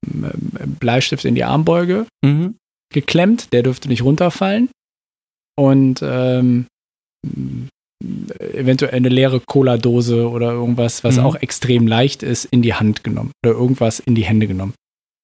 [0.00, 2.56] Bleistift in die Armbeuge mhm.
[2.92, 4.68] geklemmt, der dürfte nicht runterfallen.
[5.56, 6.66] Und ähm,
[8.38, 11.24] eventuell eine leere Cola-Dose oder irgendwas, was mhm.
[11.24, 14.74] auch extrem leicht ist, in die Hand genommen oder irgendwas in die Hände genommen,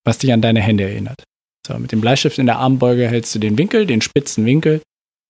[0.05, 1.23] was dich an deine Hände erinnert.
[1.67, 4.81] So, mit dem Bleistift in der Armbeuge hältst du den Winkel, den spitzen Winkel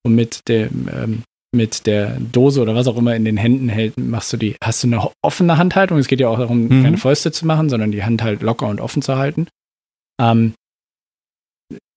[0.04, 1.24] und mit dem ähm,
[1.54, 4.84] mit der Dose oder was auch immer in den Händen hält, machst du die, hast
[4.84, 5.98] du eine offene Handhaltung.
[5.98, 6.84] Es geht ja auch darum, mhm.
[6.84, 9.48] keine Fäuste zu machen, sondern die Hand halt locker und offen zu halten.
[10.20, 10.54] Ähm,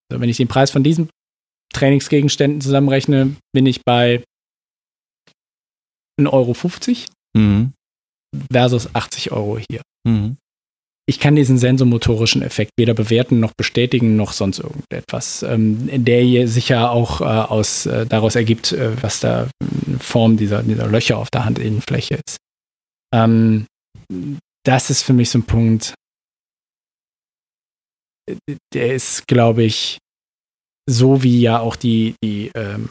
[0.08, 1.08] wenn ich den Preis von diesen
[1.72, 4.24] Trainingsgegenständen zusammenrechne, bin ich bei
[6.20, 6.54] 1,50 Euro
[7.36, 7.72] mhm.
[8.50, 9.82] versus 80 Euro hier.
[10.06, 10.36] Mhm
[11.06, 16.70] ich kann diesen sensomotorischen Effekt weder bewerten noch bestätigen noch sonst irgendetwas, ähm, der sich
[16.70, 19.48] ja auch äh, aus, äh, daraus ergibt, äh, was da
[19.98, 22.38] Form dieser, dieser Löcher auf der Handinnenfläche ist.
[23.14, 23.66] Ähm,
[24.64, 25.94] das ist für mich so ein Punkt,
[28.72, 29.98] der ist, glaube ich,
[30.88, 32.88] so wie ja auch die, die ähm,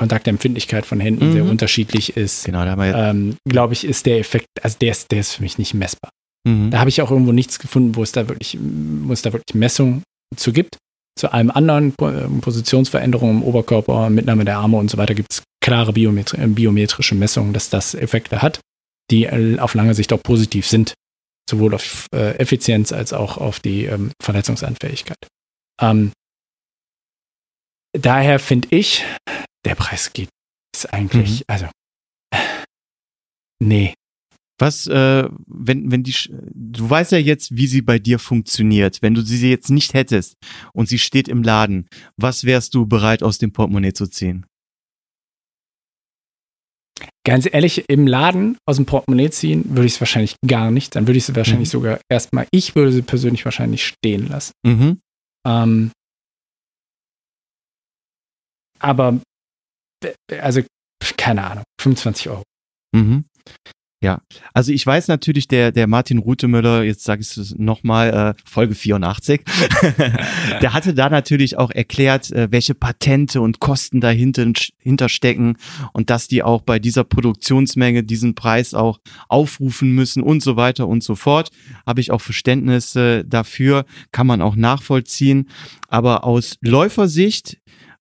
[0.00, 1.32] Kontaktempfindlichkeit von Händen mhm.
[1.32, 2.46] sehr unterschiedlich ist.
[2.46, 5.74] Genau, ähm, glaube ich, ist der Effekt, also der ist, der ist für mich nicht
[5.74, 6.10] messbar.
[6.48, 6.70] Mhm.
[6.70, 9.54] Da habe ich auch irgendwo nichts gefunden, wo es da wirklich, wo es da wirklich
[9.54, 10.02] Messungen
[10.36, 10.78] zu gibt.
[11.18, 15.42] Zu allem anderen ähm, Positionsveränderungen im Oberkörper, Mitnahme der Arme und so weiter gibt es
[15.62, 18.60] klare Biometri äh, biometrische Messungen, dass das Effekte hat,
[19.10, 20.94] die äh, auf lange Sicht auch positiv sind,
[21.50, 25.18] sowohl auf äh, Effizienz als auch auf die ähm, Verletzungsanfähigkeit.
[25.82, 26.12] Ähm,
[27.92, 29.04] daher finde ich,
[29.64, 30.28] der Preis geht
[30.74, 31.44] ist eigentlich, mhm.
[31.48, 31.66] also
[33.62, 33.94] nee,
[34.60, 36.14] was, äh, wenn, wenn die,
[36.52, 39.00] du weißt ja jetzt, wie sie bei dir funktioniert.
[39.00, 40.34] Wenn du sie jetzt nicht hättest
[40.74, 44.44] und sie steht im Laden, was wärst du bereit aus dem Portemonnaie zu ziehen?
[47.24, 50.94] Ganz ehrlich, im Laden aus dem Portemonnaie ziehen würde ich es wahrscheinlich gar nicht.
[50.94, 51.72] Dann würde ich sie wahrscheinlich mhm.
[51.72, 54.52] sogar erstmal, ich würde sie persönlich wahrscheinlich stehen lassen.
[54.66, 55.00] Mhm.
[55.46, 55.90] Ähm,
[58.80, 59.20] aber,
[60.40, 60.62] also,
[61.16, 62.42] keine Ahnung, 25 Euro.
[62.92, 63.24] Mhm.
[64.02, 64.22] Ja,
[64.54, 68.74] also ich weiß natürlich, der, der Martin Rutemöller, jetzt sage ich es nochmal, äh, Folge
[68.74, 69.42] 84,
[70.62, 75.58] der hatte da natürlich auch erklärt, äh, welche Patente und Kosten dahinter hinterstecken
[75.92, 80.88] und dass die auch bei dieser Produktionsmenge diesen Preis auch aufrufen müssen und so weiter
[80.88, 81.50] und so fort.
[81.86, 85.50] Habe ich auch Verständnis äh, dafür, kann man auch nachvollziehen.
[85.88, 87.58] Aber aus Läufersicht,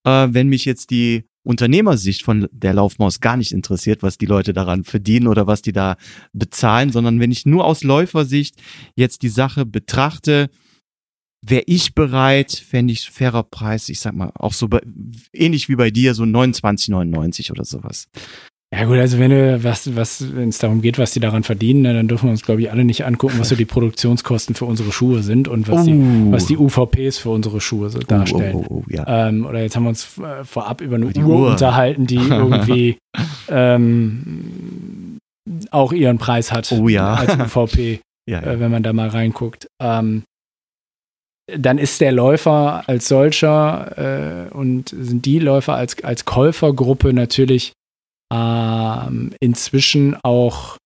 [0.10, 4.54] äh, wenn mich jetzt die Unternehmersicht von der Laufmaus gar nicht interessiert, was die Leute
[4.54, 5.96] daran verdienen oder was die da
[6.34, 8.56] bezahlen, sondern wenn ich nur aus Läufersicht
[8.96, 10.50] jetzt die Sache betrachte,
[11.42, 14.82] wäre ich bereit, fände ich fairer Preis, ich sag mal, auch so bei,
[15.32, 18.08] ähnlich wie bei dir, so 29,99 oder sowas.
[18.72, 21.82] Ja gut, also wenn du was, was, wenn es darum geht, was die daran verdienen,
[21.82, 24.66] ne, dann dürfen wir uns, glaube ich, alle nicht angucken, was so die Produktionskosten für
[24.66, 25.86] unsere Schuhe sind und was, uh.
[25.86, 28.56] die, was die UVPs für unsere Schuhe so darstellen.
[28.56, 29.28] Uh, uh, ja.
[29.28, 32.98] ähm, oder jetzt haben wir uns äh, vorab über eine Uhr, Uhr, unterhalten, die irgendwie
[33.50, 35.18] ähm,
[35.72, 37.16] auch ihren Preis hat oh, ja.
[37.16, 39.68] als UVP, ja, äh, wenn man da mal reinguckt.
[39.82, 40.24] Ähm,
[41.58, 47.74] dann ist der Läufer als solcher äh, und sind die Läufer als, als Käufergruppe natürlich
[48.32, 50.78] ähm, inzwischen auch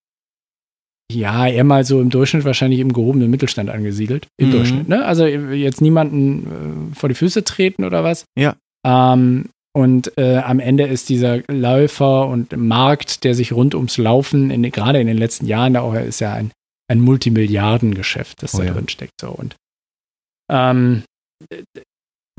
[1.11, 4.27] ja, eher mal so im Durchschnitt wahrscheinlich im gehobenen Mittelstand angesiedelt.
[4.37, 4.51] Im mhm.
[4.51, 5.05] Durchschnitt, ne?
[5.05, 8.25] Also jetzt niemanden äh, vor die Füße treten oder was.
[8.37, 8.55] Ja.
[8.85, 14.51] Ähm, und äh, am Ende ist dieser Läufer und Markt, der sich rund ums Laufen,
[14.51, 16.51] in, gerade in den letzten Jahren, da auch ist ja ein,
[16.87, 18.73] ein Multimilliardengeschäft, das oh, da ja.
[18.73, 19.13] drin steckt.
[19.19, 19.29] So.
[19.29, 19.55] Und
[20.51, 21.03] ähm,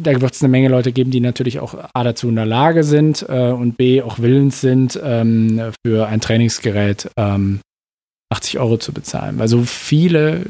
[0.02, 2.82] da wird es eine Menge Leute geben, die natürlich auch A dazu in der Lage
[2.82, 7.60] sind äh, und B auch willens sind, ähm, für ein Trainingsgerät ähm,
[8.32, 9.38] 80 Euro zu bezahlen.
[9.38, 10.44] Weil so viele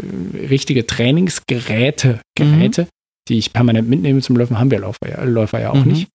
[0.49, 2.88] richtige Trainingsgeräte, Geräte, mhm.
[3.28, 5.92] die ich permanent mitnehme zum Laufen, haben wir Läufer ja, Läufer ja auch mhm.
[5.92, 6.09] nicht.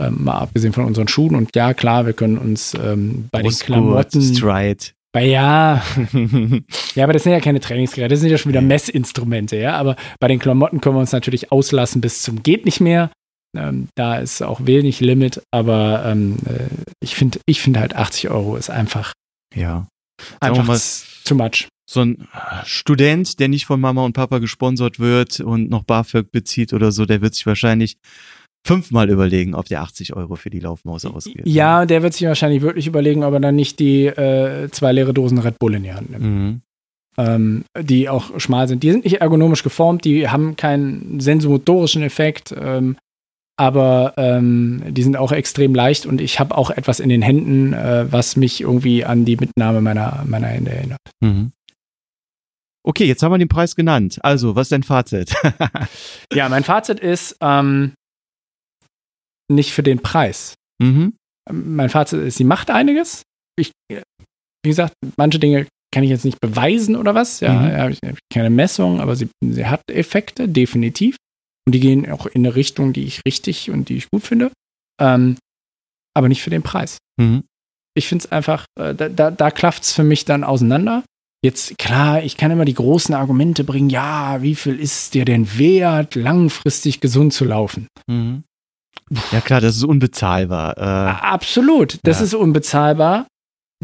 [0.00, 1.34] Ähm, mal abgesehen von unseren Schuhen.
[1.34, 4.22] Und ja, klar, wir können uns ähm, bei Brustgurt, den Klamotten.
[4.22, 4.84] Stride.
[5.14, 5.82] Ja.
[6.94, 9.76] ja, aber das sind ja keine Trainingsgeräte, das sind ja schon wieder Messinstrumente, ja.
[9.76, 13.10] Aber bei den Klamotten können wir uns natürlich auslassen bis zum Geht nicht mehr.
[13.56, 16.68] Ähm, da ist auch wenig Limit, aber ähm, äh,
[17.00, 19.12] ich finde ich find halt 80 Euro ist einfach.
[19.54, 19.86] Ja.
[20.40, 20.80] Einfach mal,
[21.24, 21.68] too much.
[21.88, 22.28] So ein
[22.64, 27.06] Student, der nicht von Mama und Papa gesponsert wird und noch BAföG bezieht oder so,
[27.06, 27.96] der wird sich wahrscheinlich
[28.66, 31.46] fünfmal überlegen, ob der 80 Euro für die Laufmaus ausgibt.
[31.46, 35.14] Ja, der wird sich wahrscheinlich wirklich überlegen, ob er dann nicht die äh, zwei leere
[35.14, 36.24] Dosen Red Bull in die Hand nimmt.
[36.24, 36.60] Mhm.
[37.18, 38.82] Ähm, die auch schmal sind.
[38.82, 42.54] Die sind nicht ergonomisch geformt, die haben keinen sensomotorischen Effekt.
[42.58, 42.96] Ähm,
[43.58, 47.72] aber ähm, die sind auch extrem leicht und ich habe auch etwas in den Händen,
[47.72, 51.00] äh, was mich irgendwie an die Mitnahme meiner, meiner Hände erinnert.
[51.20, 51.52] Mhm.
[52.82, 54.18] Okay, jetzt haben wir den Preis genannt.
[54.22, 55.34] Also, was ist dein Fazit?
[56.32, 57.94] ja, mein Fazit ist ähm,
[59.50, 60.54] nicht für den Preis.
[60.82, 61.14] Mhm.
[61.50, 63.22] Mein Fazit ist, sie macht einiges.
[63.58, 64.00] Ich, wie
[64.64, 67.40] gesagt, manche Dinge kann ich jetzt nicht beweisen oder was.
[67.40, 67.76] Ja, mhm.
[67.76, 71.16] habe ich, hab ich keine Messung, aber sie, sie hat Effekte, definitiv.
[71.66, 74.52] Und die gehen auch in eine Richtung, die ich richtig und die ich gut finde.
[75.00, 75.36] Ähm,
[76.14, 76.98] aber nicht für den Preis.
[77.20, 77.44] Mhm.
[77.96, 81.02] Ich finde es einfach, äh, da, da, da klafft es für mich dann auseinander.
[81.44, 85.24] Jetzt, klar, ich kann immer die großen Argumente bringen, ja, wie viel ist es dir
[85.24, 87.88] denn wert, langfristig gesund zu laufen?
[88.06, 88.42] Mhm.
[89.32, 90.76] Ja, klar, das ist unbezahlbar.
[90.78, 92.24] Äh, Absolut, das ja.
[92.24, 93.26] ist unbezahlbar.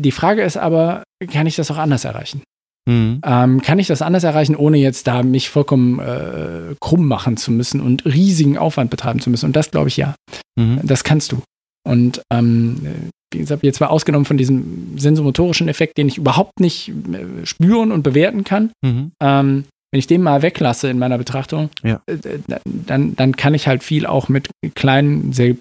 [0.01, 2.43] Die Frage ist aber, kann ich das auch anders erreichen?
[2.89, 3.21] Mhm.
[3.25, 7.53] Ähm, kann ich das anders erreichen, ohne jetzt da mich vollkommen äh, krumm machen zu
[7.53, 9.47] müssen und riesigen Aufwand betreiben zu müssen?
[9.47, 10.15] Und das glaube ich ja.
[10.59, 10.81] Mhm.
[10.83, 11.43] Das kannst du.
[11.85, 16.89] Und ähm, wie gesagt, jetzt mal ausgenommen von diesem sensomotorischen Effekt, den ich überhaupt nicht
[16.89, 19.13] äh, spüren und bewerten kann, mhm.
[19.21, 22.03] ähm, wenn ich den mal weglasse in meiner Betrachtung, ja.
[22.07, 22.17] äh,
[22.65, 25.57] dann, dann kann ich halt viel auch mit kleinen, sehr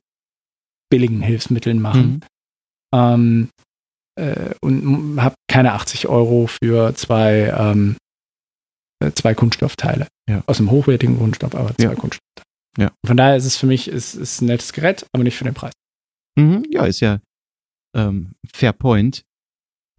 [0.89, 2.01] billigen Hilfsmitteln machen.
[2.01, 2.21] Mhm.
[2.93, 3.49] Ähm,
[4.19, 7.97] äh, und habe keine 80 Euro für zwei, ähm,
[9.03, 10.07] äh, zwei Kunststoffteile.
[10.29, 10.43] Ja.
[10.47, 11.95] Aus einem hochwertigen Kunststoff, aber zwei ja.
[11.95, 12.45] Kunststoffteile.
[12.77, 12.91] Ja.
[13.05, 15.53] Von daher ist es für mich ist, ist ein nettes Gerät, aber nicht für den
[15.53, 15.73] Preis.
[16.37, 17.19] Mhm, ja, ist ja
[17.95, 19.23] ähm, Fair Point.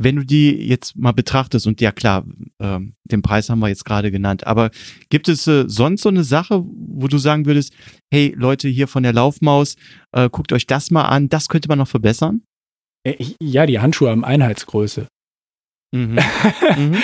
[0.03, 2.24] Wenn du die jetzt mal betrachtest, und ja klar,
[2.61, 4.70] ähm, den Preis haben wir jetzt gerade genannt, aber
[5.11, 7.74] gibt es äh, sonst so eine Sache, wo du sagen würdest,
[8.12, 9.76] hey Leute hier von der Laufmaus,
[10.12, 12.42] äh, guckt euch das mal an, das könnte man noch verbessern?
[13.05, 15.07] Äh, ja, die Handschuhe haben Einheitsgröße.
[15.94, 16.18] Mhm.
[16.76, 16.96] mhm.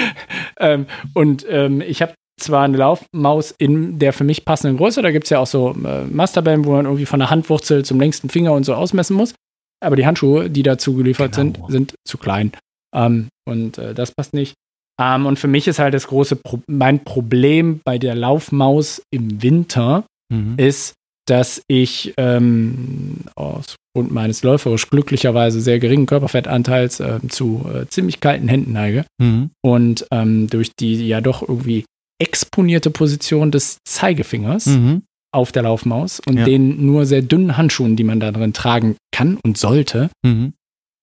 [0.58, 5.10] ähm, und ähm, ich habe zwar eine Laufmaus in der für mich passenden Größe, da
[5.10, 8.28] gibt es ja auch so äh, Masterband, wo man irgendwie von der Handwurzel zum längsten
[8.28, 9.34] Finger und so ausmessen muss.
[9.80, 11.66] Aber die Handschuhe, die dazu geliefert genau.
[11.68, 12.52] sind, sind zu klein.
[12.94, 14.54] Ähm, und äh, das passt nicht.
[15.00, 19.42] Ähm, und für mich ist halt das große Pro mein Problem bei der Laufmaus im
[19.42, 20.54] Winter mhm.
[20.56, 20.94] ist,
[21.28, 28.20] dass ich ähm, aus Grund meines läuferisch glücklicherweise sehr geringen Körperfettanteils äh, zu äh, ziemlich
[28.20, 29.04] kalten Händen neige.
[29.20, 29.50] Mhm.
[29.62, 31.84] Und ähm, durch die ja doch irgendwie
[32.20, 35.02] exponierte Position des Zeigefingers mhm.
[35.32, 36.44] auf der Laufmaus und ja.
[36.44, 40.54] den nur sehr dünnen Handschuhen, die man da drin tragen kann und sollte, mhm.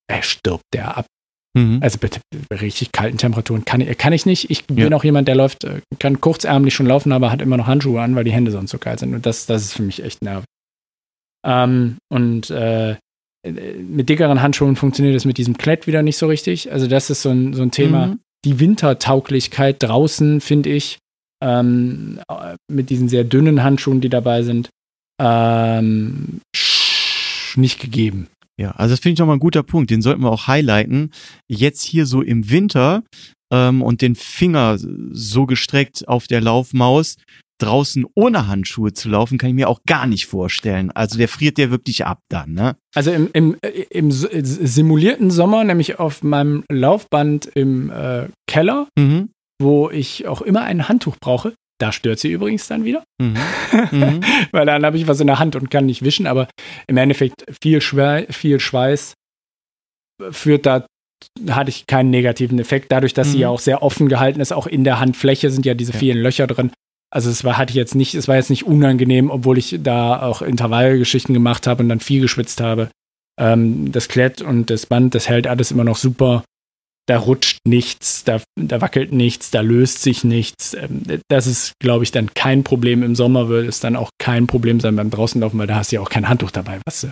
[0.07, 1.05] er stirbt der ab.
[1.55, 1.79] Mhm.
[1.81, 4.49] Also bitte, bei richtig kalten Temperaturen kann, kann ich nicht.
[4.51, 4.91] Ich bin ja.
[4.91, 8.15] auch jemand, der läuft, äh, kann kurzärmlich schon laufen, aber hat immer noch Handschuhe an,
[8.15, 9.15] weil die Hände sonst so kalt sind.
[9.15, 10.45] Und das, das ist für mich echt nervig.
[11.45, 12.97] Ähm, und äh,
[13.47, 16.71] mit dickeren Handschuhen funktioniert das mit diesem Klett wieder nicht so richtig.
[16.71, 18.07] Also das ist so ein, so ein Thema.
[18.07, 18.19] Mhm.
[18.43, 20.97] Die Wintertauglichkeit draußen, finde ich,
[21.41, 22.19] ähm,
[22.69, 24.69] mit diesen sehr dünnen Handschuhen, die dabei sind,
[25.21, 26.41] ähm,
[27.55, 28.27] nicht gegeben.
[28.59, 29.91] Ja, also das finde ich nochmal ein guter Punkt.
[29.91, 31.11] Den sollten wir auch highlighten.
[31.47, 33.03] Jetzt hier so im Winter
[33.51, 37.15] ähm, und den Finger so gestreckt auf der Laufmaus
[37.57, 40.91] draußen ohne Handschuhe zu laufen, kann ich mir auch gar nicht vorstellen.
[40.91, 42.75] Also der friert der wirklich ab dann, ne?
[42.93, 43.55] Also im, im,
[43.89, 49.29] im simulierten Sommer, nämlich auf meinem Laufband im äh, Keller, mhm
[49.61, 51.53] wo ich auch immer ein Handtuch brauche.
[51.78, 53.03] Da stört sie übrigens dann wieder.
[53.21, 53.38] Mhm.
[53.91, 54.21] Mhm.
[54.51, 56.47] Weil dann habe ich was in der Hand und kann nicht wischen, aber
[56.88, 59.15] im Endeffekt viel, Schwe viel Schweiß
[60.32, 60.86] führt da
[61.49, 63.32] hatte ich keinen negativen Effekt, dadurch, dass mhm.
[63.32, 64.53] sie ja auch sehr offen gehalten ist.
[64.53, 65.99] Auch in der Handfläche sind ja diese ja.
[65.99, 66.71] vielen Löcher drin.
[67.11, 70.21] Also es war, hatte ich jetzt nicht, es war jetzt nicht unangenehm, obwohl ich da
[70.21, 72.89] auch Intervallgeschichten gemacht habe und dann viel geschwitzt habe.
[73.39, 76.43] Ähm, das Klett und das Band, das hält alles immer noch super
[77.07, 80.73] da rutscht nichts, da, da wackelt nichts, da löst sich nichts.
[80.73, 83.03] Ähm, das ist, glaube ich, dann kein Problem.
[83.03, 85.97] Im Sommer wird es dann auch kein Problem sein beim Draußenlaufen, weil da hast du
[85.97, 87.07] ja auch kein Handtuch dabei, weißt du?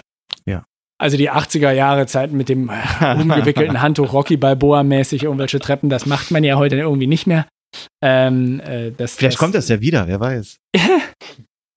[0.45, 0.63] Ja.
[0.99, 2.69] Also die 80er Jahre Zeiten mit dem
[3.01, 7.45] umgewickelten Handtuch, Rocky Balboa mäßig irgendwelche Treppen, das macht man ja heute irgendwie nicht mehr.
[8.01, 10.57] Ähm, äh, das, Vielleicht das, kommt das ja wieder, wer weiß.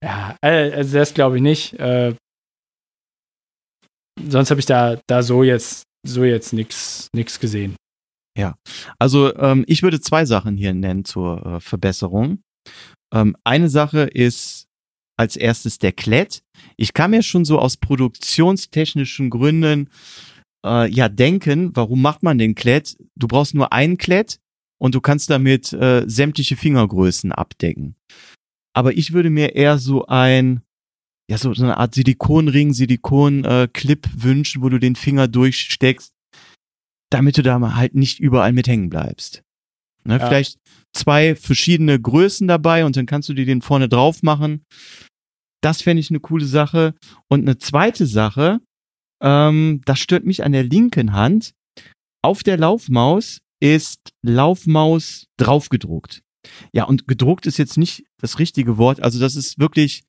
[0.03, 1.75] ja, äh, also das glaube ich nicht.
[1.75, 2.15] Äh,
[4.29, 7.77] sonst habe ich da, da so jetzt so jetzt nichts gesehen.
[8.37, 8.59] Ja,
[8.99, 12.43] also ähm, ich würde zwei Sachen hier nennen zur äh, Verbesserung.
[13.13, 14.67] Ähm, eine Sache ist
[15.17, 16.43] als erstes der Klett.
[16.77, 19.89] Ich kann mir schon so aus produktionstechnischen Gründen
[20.67, 22.99] äh, ja denken, warum macht man den Klett?
[23.17, 24.39] Du brauchst nur einen Klett
[24.79, 27.97] und du kannst damit äh, sämtliche Fingergrößen abdecken.
[28.75, 30.61] Aber ich würde mir eher so ein
[31.29, 36.13] ja so, so eine Art Silikonring, Silikon-Clip äh, wünschen, wo du den Finger durchsteckst
[37.11, 39.43] damit du da mal halt nicht überall mit hängen bleibst.
[40.05, 40.27] Ne, ja.
[40.27, 40.59] Vielleicht
[40.95, 44.65] zwei verschiedene Größen dabei und dann kannst du dir den vorne drauf machen.
[45.63, 46.95] Das fände ich eine coole Sache.
[47.29, 48.61] Und eine zweite Sache,
[49.23, 51.53] ähm, das stört mich an der linken Hand.
[52.23, 56.23] Auf der Laufmaus ist Laufmaus draufgedruckt.
[56.73, 59.03] Ja, und gedruckt ist jetzt nicht das richtige Wort.
[59.03, 60.05] Also das ist wirklich.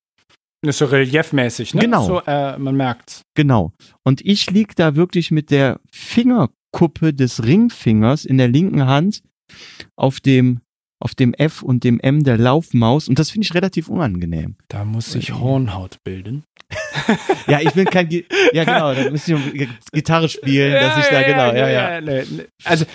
[0.61, 1.81] Das ist so reliefmäßig, ne?
[1.81, 2.05] Genau.
[2.05, 3.21] So, äh, man merkt's.
[3.35, 3.73] Genau.
[4.03, 5.79] Und ich lieg da wirklich mit der
[6.77, 9.23] Fingerkuppe des Ringfingers in der linken Hand
[9.95, 10.61] auf dem
[10.99, 14.55] auf dem F und dem M der Laufmaus und das finde ich relativ unangenehm.
[14.67, 16.43] Da muss sich Hornhaut bilden.
[17.47, 21.11] ja, ich bin kein, Gi ja genau, da müsste ich Gitarre spielen, ja, dass ich
[21.11, 21.99] da, genau, ja, ja.
[21.99, 22.23] ja.
[22.63, 22.85] Also,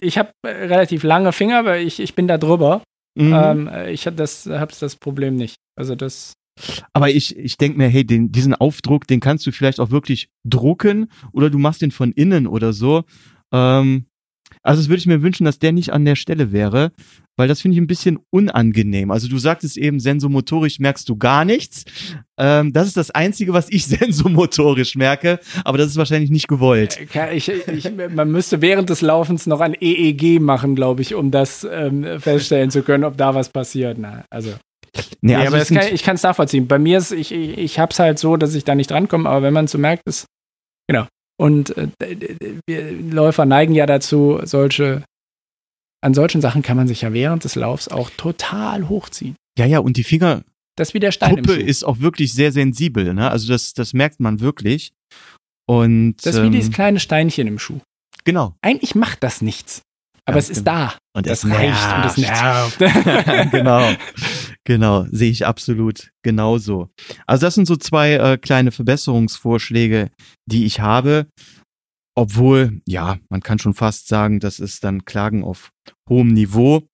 [0.00, 2.82] ich habe relativ lange Finger, aber ich, ich bin da drüber.
[3.16, 3.32] Mhm.
[3.32, 5.54] Ähm, ich habe das, hab's das Problem nicht.
[5.76, 6.32] Also das.
[6.92, 10.28] Aber ich, ich denke mir, hey, den, diesen Aufdruck, den kannst du vielleicht auch wirklich
[10.44, 13.04] drucken oder du machst den von innen oder so.
[13.52, 14.06] Ähm,
[14.62, 16.92] also das würde ich mir wünschen, dass der nicht an der Stelle wäre,
[17.36, 19.10] weil das finde ich ein bisschen unangenehm.
[19.10, 21.84] Also du sagtest eben, sensomotorisch merkst du gar nichts.
[22.38, 26.98] Ähm, das ist das Einzige, was ich sensomotorisch merke, aber das ist wahrscheinlich nicht gewollt.
[27.14, 31.30] Äh, ich, ich, man müsste während des Laufens noch ein EEG machen, glaube ich, um
[31.30, 33.98] das ähm, feststellen zu können, ob da was passiert.
[33.98, 34.50] Na, also.
[35.20, 36.68] Nee, also aber kann, ich kann es nachvollziehen.
[36.68, 39.28] Bei mir ist, ich, ich, ich habe es halt so, dass ich da nicht drankomme,
[39.28, 40.26] aber wenn man so merkt, ist,
[40.86, 41.06] genau.
[41.36, 41.88] Und äh,
[42.66, 45.02] wir Läufer neigen ja dazu, solche
[46.04, 49.36] an solchen Sachen kann man sich ja während des Laufs auch total hochziehen.
[49.58, 50.44] Ja, ja, und die Finger.
[50.76, 53.30] Das ist wie der Stein Kuppe ist auch wirklich sehr sensibel, ne?
[53.30, 54.92] Also das, das merkt man wirklich.
[55.66, 57.80] Und das ist wie ähm, dieses kleine Steinchen im Schuh.
[58.24, 58.54] Genau.
[58.60, 59.82] Eigentlich macht das nichts.
[60.26, 60.96] Aber ja, es ist da.
[61.14, 62.78] Und das reicht und es nervt.
[63.50, 63.92] genau.
[64.64, 66.88] Genau, sehe ich absolut genauso.
[67.26, 70.10] Also das sind so zwei äh, kleine Verbesserungsvorschläge,
[70.46, 71.26] die ich habe.
[72.16, 75.72] Obwohl, ja, man kann schon fast sagen, das ist dann Klagen auf
[76.08, 76.86] hohem Niveau,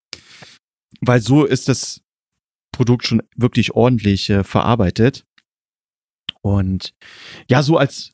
[1.01, 2.01] weil so ist das
[2.73, 5.25] Produkt schon wirklich ordentlich äh, verarbeitet.
[6.43, 6.95] Und
[7.49, 8.13] ja, so als,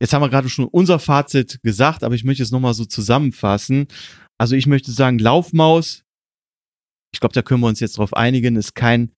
[0.00, 3.88] jetzt haben wir gerade schon unser Fazit gesagt, aber ich möchte es nochmal so zusammenfassen.
[4.38, 6.02] Also ich möchte sagen, Laufmaus,
[7.12, 9.12] ich glaube, da können wir uns jetzt drauf einigen, ist kein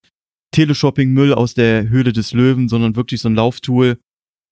[0.54, 3.98] Teleshopping-Müll aus der Höhle des Löwen, sondern wirklich so ein Lauftool,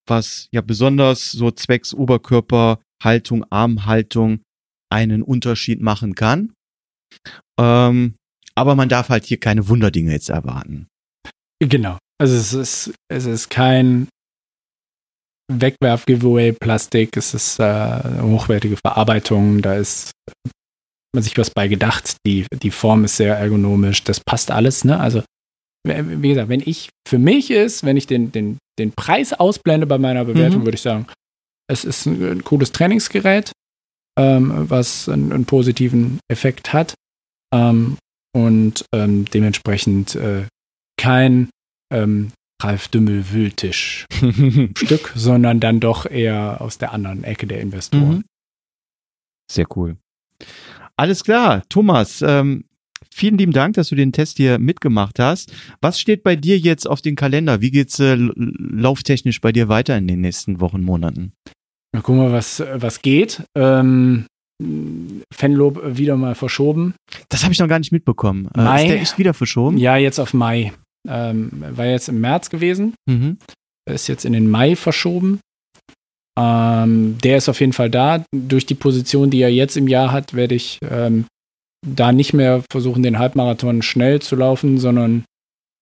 [0.07, 4.41] was ja besonders so zwecks Oberkörperhaltung, Armhaltung
[4.91, 6.53] einen Unterschied machen kann.
[7.59, 8.17] Ähm,
[8.55, 10.89] aber man darf halt hier keine Wunderdinge jetzt erwarten.
[11.61, 11.99] Genau.
[12.19, 14.09] Also es ist, es ist kein
[15.49, 20.13] Wegwerf-Giveaway-Plastik, es ist äh, hochwertige Verarbeitung, da ist
[21.15, 24.99] man sich was bei gedacht, die, die Form ist sehr ergonomisch, das passt alles, ne?
[24.99, 25.23] Also
[25.87, 29.99] wie gesagt, wenn ich für mich ist, wenn ich den, den, den Preis ausblende bei
[29.99, 30.65] meiner Bewertung, mhm.
[30.67, 31.07] würde ich sagen,
[31.71, 33.53] es ist ein, ein cooles Trainingsgerät,
[34.19, 36.95] ähm, was einen, einen, positiven Effekt hat
[37.55, 37.99] ähm,
[38.35, 40.47] und ähm, dementsprechend äh,
[40.99, 41.51] kein
[41.93, 42.33] ähm,
[42.63, 44.07] Ralf Dümmel Wühltisch
[44.77, 48.17] Stück, sondern dann doch eher aus der anderen Ecke der Investoren.
[48.17, 48.25] Mhm.
[49.51, 49.97] Sehr cool.
[50.97, 52.65] Alles klar, Thomas, ähm,
[53.11, 55.53] vielen lieben Dank, dass du den Test hier mitgemacht hast.
[55.81, 57.61] Was steht bei dir jetzt auf den Kalender?
[57.61, 61.33] Wie geht's äh, lauftechnisch bei dir weiter in den nächsten Wochen, Monaten?
[61.93, 63.43] Na, gucken wir, was, was geht.
[63.55, 64.27] Ähm,
[65.33, 66.95] Fanlob wieder mal verschoben.
[67.29, 68.49] Das habe ich noch gar nicht mitbekommen.
[68.55, 69.77] Äh, Mai, ist der echt wieder verschoben?
[69.77, 70.73] Ja, jetzt auf Mai.
[71.09, 72.95] Ähm, war jetzt im März gewesen.
[73.09, 73.39] Mhm.
[73.89, 75.41] Ist jetzt in den Mai verschoben.
[76.39, 78.25] Ähm, der ist auf jeden Fall da.
[78.35, 81.27] Durch die Position, die er jetzt im Jahr hat, werde ich ähm,
[81.87, 85.25] da nicht mehr versuchen, den Halbmarathon schnell zu laufen, sondern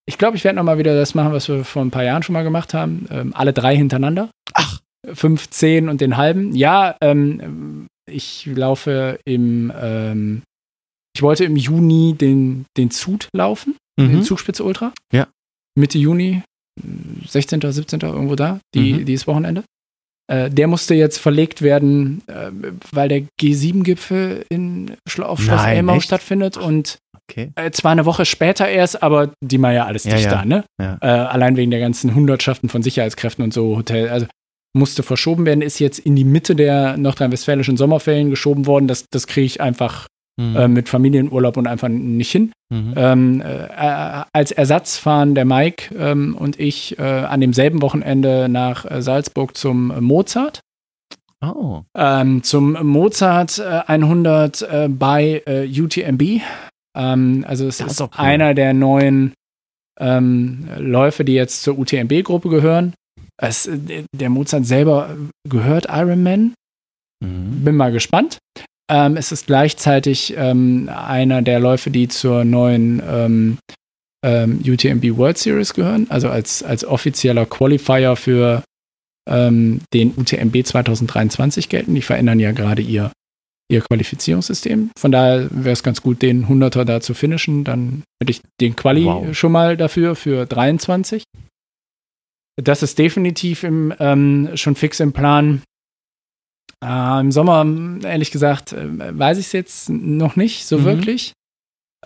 [0.07, 2.35] ich glaube, ich werde nochmal wieder das machen, was wir vor ein paar Jahren schon
[2.35, 3.07] mal gemacht haben.
[3.11, 4.31] Ähm, alle drei hintereinander.
[4.53, 4.81] Ach.
[5.12, 6.55] Fünf, zehn und den halben.
[6.55, 10.43] Ja, ähm, ich laufe im, ähm,
[11.14, 14.11] ich wollte im Juni den, den Zut laufen, mhm.
[14.11, 14.92] den Zugspitze Ultra.
[15.12, 15.28] Ja.
[15.78, 16.42] Mitte Juni,
[17.26, 18.01] 16., 17.
[18.01, 19.05] irgendwo da, die, mhm.
[19.05, 19.64] dieses Wochenende.
[20.26, 22.51] Äh, der musste jetzt verlegt werden, äh,
[22.92, 24.45] weil der G7-Gipfel
[25.20, 26.05] auf Schloss Nein, Elmau echt?
[26.05, 27.51] stattfindet und okay.
[27.57, 30.30] äh, zwar eine Woche später erst, aber die war ja alles ja, dicht ja.
[30.30, 30.64] da, ne?
[30.80, 30.99] Ja.
[31.03, 34.26] Äh, allein wegen der ganzen Hundertschaften von Sicherheitskräften und so Hotel, also
[34.76, 38.88] musste verschoben werden, ist jetzt in die Mitte der nordrhein-westfälischen Sommerferien geschoben worden.
[38.88, 40.57] Das, das kriege ich einfach mhm.
[40.57, 42.53] äh, mit Familienurlaub und einfach nicht hin.
[42.70, 42.95] Mhm.
[42.97, 48.91] Ähm, äh, als Ersatz fahren der Mike ähm, und ich äh, an demselben Wochenende nach
[48.91, 50.61] äh, Salzburg zum Mozart.
[51.45, 51.82] Oh.
[51.95, 56.41] Ähm, zum Mozart 100 äh, bei UTMB.
[56.97, 58.09] Ähm, also es das ist, ist cool.
[58.16, 59.35] einer der neuen
[60.01, 62.95] ähm, Läufe, die jetzt zur UTMB-Gruppe gehören.
[63.37, 65.16] Es, der Mozart selber
[65.49, 66.55] gehört Ironman.
[67.20, 67.64] Mhm.
[67.64, 68.39] Bin mal gespannt.
[68.91, 73.59] Ähm, es ist gleichzeitig ähm, einer der Läufe, die zur neuen ähm,
[74.24, 78.62] ähm, UTMB World Series gehören, also als, als offizieller Qualifier für
[79.28, 81.95] ähm, den UTMB 2023 gelten.
[81.95, 83.11] Die verändern ja gerade ihr,
[83.70, 84.91] ihr Qualifizierungssystem.
[84.99, 87.64] Von daher wäre es ganz gut, den 100er da zu finishen.
[87.64, 89.35] Dann hätte ich den Quali wow.
[89.35, 91.24] schon mal dafür für 23.
[92.62, 95.62] Das ist definitiv im, ähm, schon fix im Plan.
[96.85, 97.66] Äh, Im Sommer,
[98.05, 100.85] ehrlich gesagt, äh, weiß ich es jetzt noch nicht so mhm.
[100.85, 101.32] wirklich.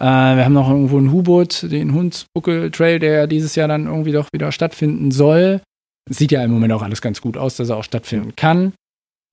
[0.00, 4.28] Äh, wir haben noch irgendwo einen Hubot, den Hunsbuckel-Trail, der dieses Jahr dann irgendwie doch
[4.32, 5.60] wieder stattfinden soll.
[6.08, 8.72] Sieht ja im Moment auch alles ganz gut aus, dass er auch stattfinden kann.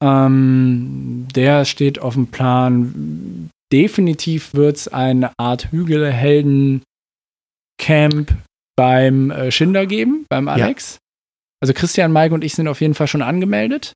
[0.04, 3.52] Ähm, der steht auf dem Plan.
[3.72, 8.34] Definitiv wird es eine Art Hügelhelden-Camp
[8.76, 10.96] beim äh, Schinder geben, beim Alex.
[10.96, 11.00] Ja.
[11.62, 13.94] Also Christian, Mike und ich sind auf jeden Fall schon angemeldet.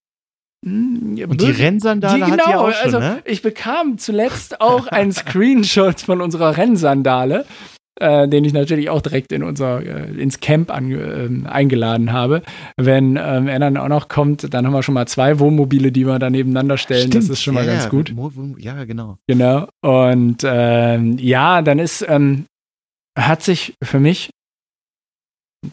[0.65, 3.21] Hm, und die Rennsandale die, genau, hat die auch schon, also ne?
[3.25, 7.45] ich bekam zuletzt auch einen Screenshot von unserer Rennsandale,
[7.99, 12.41] äh, den ich natürlich auch direkt in unser äh, ins Camp an, äh, eingeladen habe.
[12.75, 16.05] Wenn ähm, er dann auch noch kommt, dann haben wir schon mal zwei Wohnmobile, die
[16.05, 17.07] wir da nebeneinander stellen.
[17.07, 18.13] Stimmt, das ist schon mal ja, ganz ja, gut.
[18.57, 19.17] Ja, genau.
[19.27, 19.67] Genau.
[19.81, 22.45] Und ähm, ja, dann ist ähm,
[23.17, 24.29] hat sich für mich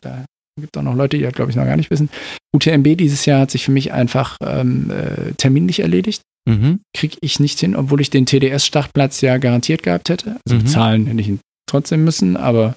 [0.01, 0.25] da
[0.61, 2.09] gibt auch noch Leute, die das, glaube ich, noch gar nicht wissen.
[2.55, 6.23] UTMB dieses Jahr hat sich für mich einfach ähm, äh, terminlich erledigt.
[6.49, 6.81] Mhm.
[6.95, 10.39] Kriege ich nicht hin, obwohl ich den TDS-Startplatz ja garantiert gehabt hätte.
[10.47, 10.63] Also mhm.
[10.63, 12.75] bezahlen hätte ich ihn trotzdem müssen, aber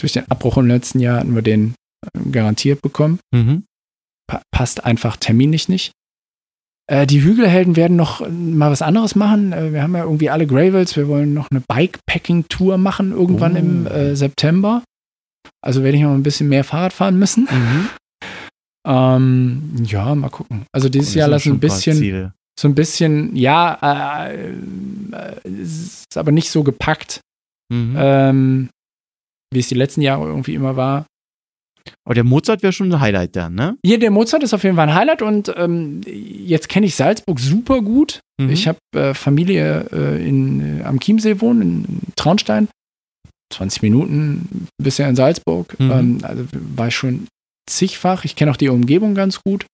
[0.00, 1.74] durch den Abbruch im letzten Jahr hatten wir den
[2.04, 3.20] äh, garantiert bekommen.
[3.32, 3.64] Mhm.
[4.26, 5.92] Pa passt einfach terminlich nicht.
[6.90, 9.52] Äh, die Hügelhelden werden noch mal was anderes machen.
[9.52, 10.96] Äh, wir haben ja irgendwie alle Gravels.
[10.96, 13.58] Wir wollen noch eine Bikepacking-Tour machen irgendwann oh.
[13.58, 14.82] im äh, September.
[15.64, 17.48] Also werde ich noch ein bisschen mehr Fahrrad fahren müssen.
[17.50, 17.88] Mhm.
[18.86, 20.64] Ähm, ja, mal gucken.
[20.72, 26.50] Also dieses Jahr lassen ein bisschen, so ein bisschen, ja, äh, äh, ist aber nicht
[26.50, 27.20] so gepackt,
[27.72, 27.94] mhm.
[27.96, 28.68] ähm,
[29.52, 31.06] wie es die letzten Jahre irgendwie immer war.
[32.04, 33.76] Aber der Mozart wäre schon ein Highlight dann, ne?
[33.84, 37.38] Ja, der Mozart ist auf jeden Fall ein Highlight und ähm, jetzt kenne ich Salzburg
[37.40, 38.20] super gut.
[38.40, 38.50] Mhm.
[38.50, 41.86] Ich habe äh, Familie äh, in, äh, am Chiemsee wohnen, in
[42.16, 42.68] Traunstein.
[43.52, 45.78] 20 Minuten bisher in Salzburg.
[45.78, 45.90] Mhm.
[45.90, 47.26] Ähm, also war ich schon
[47.68, 48.24] zigfach.
[48.24, 49.66] Ich kenne auch die Umgebung ganz gut.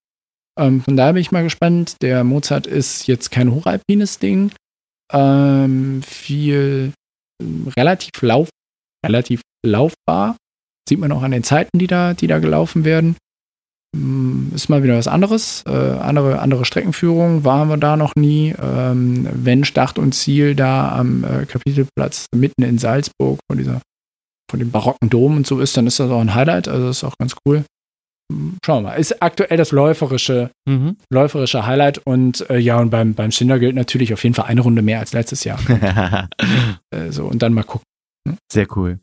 [0.59, 1.97] Ähm, von daher bin ich mal gespannt.
[2.03, 4.53] Der Mozart ist jetzt kein hochalpines Ding.
[5.13, 6.93] Ähm, viel
[7.77, 8.49] relativ lauf,
[9.07, 10.37] relativ laufbar.
[10.89, 13.17] Sieht man auch an den Zeiten, die da, die da gelaufen werden.
[13.97, 15.65] Mm, ist mal wieder was anderes.
[15.67, 18.55] Äh, andere, andere Streckenführung waren wir da noch nie.
[18.61, 23.81] Ähm, wenn Start und Ziel da am äh, Kapitelplatz mitten in Salzburg von dieser,
[24.51, 26.69] von dem barocken Dom und so ist, dann ist das auch ein Highlight.
[26.69, 27.65] Also das ist auch ganz cool.
[28.31, 28.97] Mm, schauen wir mal.
[28.97, 30.99] Ist aktuell das läuferische, mhm.
[31.11, 34.61] läuferische Highlight und äh, ja, und beim, beim Schinder gilt natürlich auf jeden Fall eine
[34.61, 35.59] Runde mehr als letztes Jahr.
[36.91, 37.87] äh, so, und dann mal gucken.
[38.29, 38.37] Hm?
[38.53, 38.99] Sehr cool.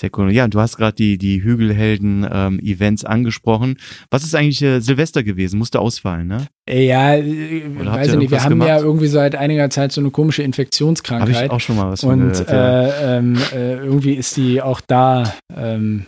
[0.00, 0.32] Sehr cool.
[0.32, 3.78] Ja, und du hast gerade die, die Hügelhelden-Events ähm, angesprochen.
[4.10, 5.58] Was ist eigentlich äh, Silvester gewesen?
[5.58, 6.48] Musste ausfallen, ne?
[6.68, 8.30] Ja, äh, Oder weiß ich nicht.
[8.32, 8.68] Wir haben gemacht?
[8.68, 11.34] ja irgendwie seit einiger Zeit so eine komische Infektionskrankheit.
[11.36, 12.86] Habe ich auch schon mal was von Und gehört, ja.
[12.86, 16.06] äh, ähm, äh, irgendwie ist die auch da ähm,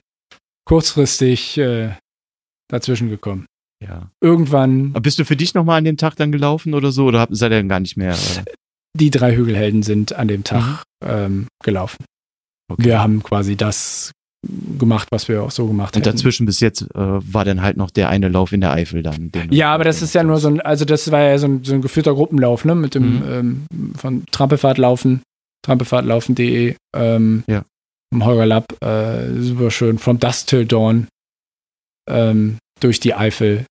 [0.65, 1.91] kurzfristig äh,
[2.69, 3.47] dazwischen gekommen.
[3.81, 4.11] Ja.
[4.21, 4.91] Irgendwann.
[4.95, 7.05] Aber bist du für dich nochmal an dem Tag dann gelaufen oder so?
[7.05, 8.17] Oder seid ihr dann gar nicht mehr?
[8.97, 11.09] Die drei Hügelhelden sind an dem Tag mhm.
[11.09, 12.05] ähm, gelaufen.
[12.69, 12.85] Okay.
[12.85, 14.13] Wir haben quasi das
[14.79, 16.01] gemacht, was wir auch so gemacht haben.
[16.03, 19.03] Und dazwischen bis jetzt äh, war dann halt noch der eine Lauf in der Eifel
[19.03, 19.31] dann.
[19.51, 21.75] ja, aber das ist ja nur so ein, also das war ja so ein, so
[21.75, 22.75] ein geführter Gruppenlauf, ne?
[22.75, 23.67] Mit dem mhm.
[23.73, 25.23] ähm, von Trampelfahrt laufen,
[25.63, 27.65] trampelfahrtlaufen.de, ähm, ja.
[28.13, 31.09] vom Holger Lapp, äh, super schön, from dusk till dawn,
[32.09, 33.65] ähm, durch die Eifel,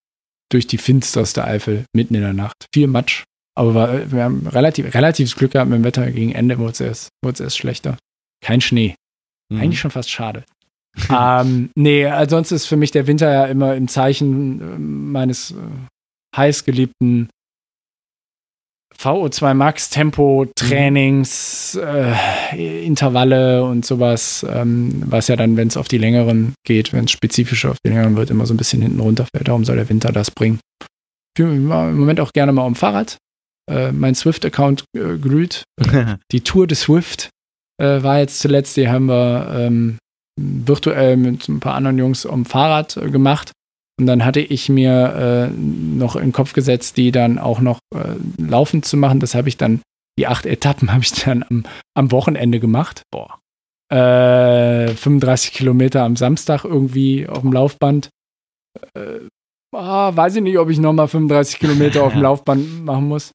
[0.52, 2.66] durch die finsterste Eifel, mitten in der Nacht.
[2.74, 3.24] Viel Matsch.
[3.58, 6.12] Aber war, wir haben relativ, relativ Glück gehabt mit dem Wetter.
[6.12, 7.98] Gegen Ende wurde es erst, wurde es erst schlechter.
[8.46, 8.94] Kein Schnee.
[9.52, 9.60] Mhm.
[9.60, 10.44] Eigentlich schon fast schade.
[11.10, 15.56] ähm, nee, ansonsten ist für mich der Winter ja immer im Zeichen äh, meines äh,
[16.38, 17.30] heißgeliebten
[18.98, 25.88] VO2 Max Tempo Trainings, äh, Intervalle und sowas, ähm, was ja dann, wenn es auf
[25.88, 29.00] die längeren geht, wenn es spezifischer auf die längeren wird, immer so ein bisschen hinten
[29.00, 29.48] runterfällt.
[29.48, 30.60] Darum soll der Winter das bringen.
[30.80, 33.18] Ich bin im Moment auch gerne mal am Fahrrad.
[33.70, 35.64] Äh, mein Swift-Account äh, glüht.
[36.32, 37.32] die Tour des Swift
[37.78, 39.98] äh, war jetzt zuletzt, die haben wir ähm,
[40.40, 43.52] virtuell mit ein paar anderen Jungs am Fahrrad äh, gemacht.
[43.98, 47.80] Und dann hatte ich mir äh, noch in den Kopf gesetzt, die dann auch noch
[47.96, 49.22] äh, laufend zu machen.
[49.22, 49.82] Das habe ich dann,
[50.20, 51.64] die acht Etappen habe ich dann am,
[51.96, 53.04] am Wochenende gemacht.
[53.12, 53.40] Boah.
[53.92, 58.10] 35 äh, Kilometer am Samstag irgendwie auf dem Laufband.
[58.96, 59.20] Äh,
[59.76, 63.32] ah, weiß ich nicht, ob ich nochmal 35 Kilometer auf dem Laufband machen muss.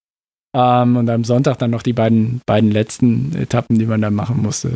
[0.56, 4.42] Ähm, und am Sonntag dann noch die beiden, beiden letzten Etappen, die man da machen
[4.42, 4.70] musste.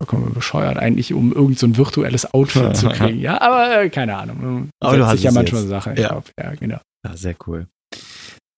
[0.00, 3.20] vollkommen bescheuert eigentlich, um irgend so ein virtuelles Outfit zu kriegen.
[3.20, 4.68] Ja, aber äh, keine Ahnung.
[4.80, 5.70] Aber du hast ja manchmal jetzt.
[5.70, 5.96] Sachen.
[5.96, 6.08] Ja.
[6.08, 6.78] Glaub, ja, genau.
[7.06, 7.66] Ja, sehr cool.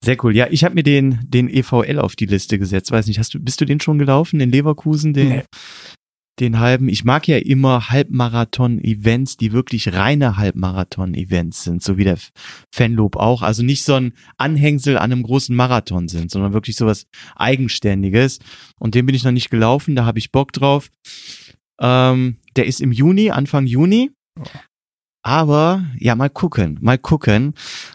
[0.04, 0.36] Sehr cool.
[0.36, 2.92] Ja, ich habe mir den, den EVL auf die Liste gesetzt.
[2.92, 5.42] Weiß nicht, hast du, bist du den schon gelaufen, den Leverkusen, den, Nee.
[6.38, 6.88] Den halben?
[6.88, 12.18] Ich mag ja immer Halbmarathon-Events, die wirklich reine Halbmarathon-Events sind, so wie der
[12.74, 13.42] Fanlob auch.
[13.42, 18.38] Also nicht so ein Anhängsel an einem großen Marathon sind, sondern wirklich sowas Eigenständiges.
[18.78, 20.90] Und den bin ich noch nicht gelaufen, da habe ich Bock drauf.
[21.80, 24.10] Ähm, der ist im Juni, Anfang Juni.
[25.22, 27.54] Aber ja, mal gucken, mal gucken.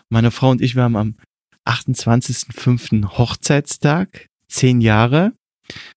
[0.09, 1.15] Meine Frau und ich, wir haben am
[1.65, 3.17] 28.05.
[3.17, 5.33] Hochzeitstag, zehn Jahre.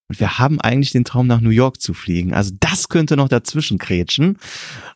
[0.09, 2.35] Und wir haben eigentlich den Traum, nach New York zu fliegen.
[2.35, 4.39] Also das könnte noch dazwischen kretschen.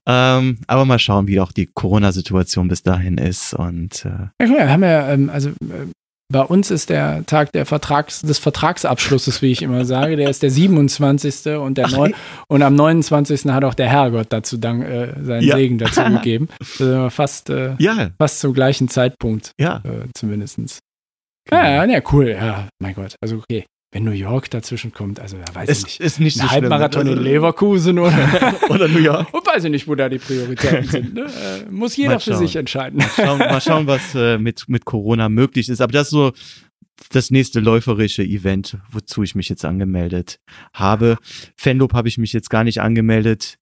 [0.07, 3.55] Ähm, aber mal schauen, wie auch die Corona-Situation bis dahin ist.
[3.55, 5.87] Und äh, Ja, guck mal, wir haben ja, ähm, also äh,
[6.31, 10.43] bei uns ist der Tag der Vertrags, des Vertragsabschlusses, wie ich immer sage, der ist
[10.43, 11.55] der 27.
[11.57, 12.15] und, der Ach, neun,
[12.49, 13.47] und am 29.
[13.47, 15.57] hat auch der Herrgott dazu dank, äh, seinen Ja.
[15.57, 16.49] Segen dazu gegeben.
[16.61, 19.79] Also fast, äh, ja, fast zum gleichen Zeitpunkt, ja.
[19.85, 20.81] äh, zumindestens.
[21.51, 23.15] Ja, ja, ja, cool, ja, mein Gott.
[23.23, 26.01] Also okay, wenn New York dazwischen kommt, also da weiß ich Es nicht.
[26.01, 26.63] ist nicht so Ein schlimm.
[26.63, 29.33] Halbmarathon in Also- Leverkusen oder, Oder New York.
[29.33, 31.15] und weiß ich nicht, wo da die Prioritäten sind.
[31.15, 31.23] Ne?
[31.23, 32.99] Äh, muss jeder für sich entscheiden.
[32.99, 35.81] Mal schauen, mal schauen was äh, mit, mit Corona möglich ist.
[35.81, 36.33] Aber das ist so
[37.13, 40.39] das nächste läuferische Event, wozu ich mich jetzt angemeldet
[40.75, 41.17] habe.
[41.57, 43.57] Fanlob habe ich mich jetzt gar nicht angemeldet.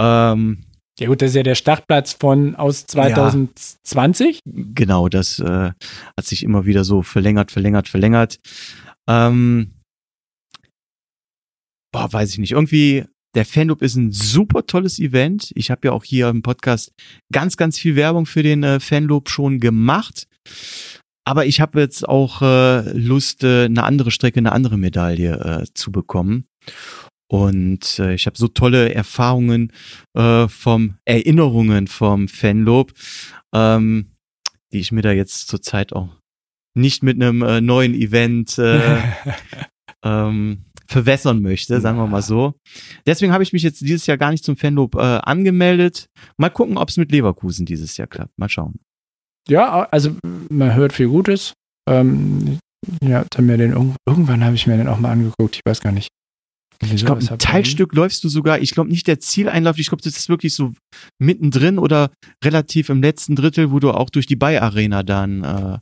[0.00, 0.64] Ähm,
[1.00, 4.40] Ja gut, das ist ja der Startplatz von aus 2020.
[4.44, 5.70] genau, das äh,
[6.16, 8.38] hat sich immer wieder so verlängert, verlängert, verlängert.
[9.08, 9.72] Ähm,
[11.92, 12.52] boah, weiß ich nicht.
[12.52, 13.04] Irgendwie,
[13.34, 15.50] der Fanlob ist ein super tolles Event.
[15.54, 16.92] Ich habe ja auch hier im Podcast
[17.32, 20.26] ganz, ganz viel Werbung für den äh, Fanlob schon gemacht.
[21.24, 25.66] Aber ich habe jetzt auch äh, Lust, äh, eine andere Strecke, eine andere Medaille äh,
[25.74, 26.46] zu bekommen.
[27.30, 29.72] Und äh, ich habe so tolle Erfahrungen
[30.14, 32.92] äh, vom Erinnerungen vom Fanlob,
[33.54, 34.12] ähm,
[34.72, 36.17] die ich mir da jetzt zurzeit auch
[36.78, 38.98] nicht mit einem äh, neuen Event äh,
[40.04, 42.54] ähm, verwässern möchte, sagen wir mal so.
[43.06, 46.06] Deswegen habe ich mich jetzt dieses Jahr gar nicht zum Fanlob äh, angemeldet.
[46.38, 48.38] Mal gucken, ob es mit Leverkusen dieses Jahr klappt.
[48.38, 48.76] Mal schauen.
[49.48, 50.16] Ja, also
[50.50, 51.52] man hört viel Gutes.
[51.88, 52.58] Ähm,
[53.02, 55.56] ja, dann mir den irg- irgendwann habe ich mir den auch mal angeguckt.
[55.56, 56.08] Ich weiß gar nicht.
[56.80, 60.16] Ich glaube, ein Teilstück läufst du sogar, ich glaube nicht der Zieleinlauf, ich glaube, das
[60.16, 60.74] ist wirklich so
[61.18, 62.12] mittendrin oder
[62.44, 65.78] relativ im letzten Drittel, wo du auch durch die Bay-Arena dann äh,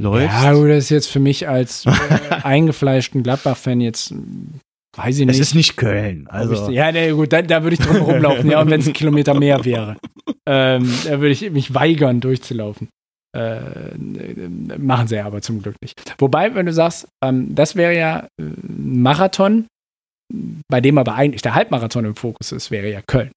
[0.00, 0.42] läufst.
[0.42, 1.90] Ja, gut, das ist jetzt für mich als äh,
[2.42, 4.60] eingefleischten Gladbach-Fan jetzt, hm,
[4.96, 5.40] weiß ich es nicht.
[5.40, 6.26] ist nicht Köln.
[6.28, 8.86] Also, ich, ja, nee, gut, da, da würde ich drum rumlaufen, ja, und wenn es
[8.86, 9.96] ein Kilometer mehr wäre.
[10.46, 12.88] Ähm, da würde ich mich weigern, durchzulaufen.
[13.34, 13.96] Äh,
[14.78, 16.00] machen sie ja aber zum Glück nicht.
[16.18, 19.66] Wobei, wenn du sagst, ähm, das wäre ja äh, ein Marathon,
[20.68, 23.32] bei dem aber eigentlich der Halbmarathon im Fokus ist, wäre ja Köln.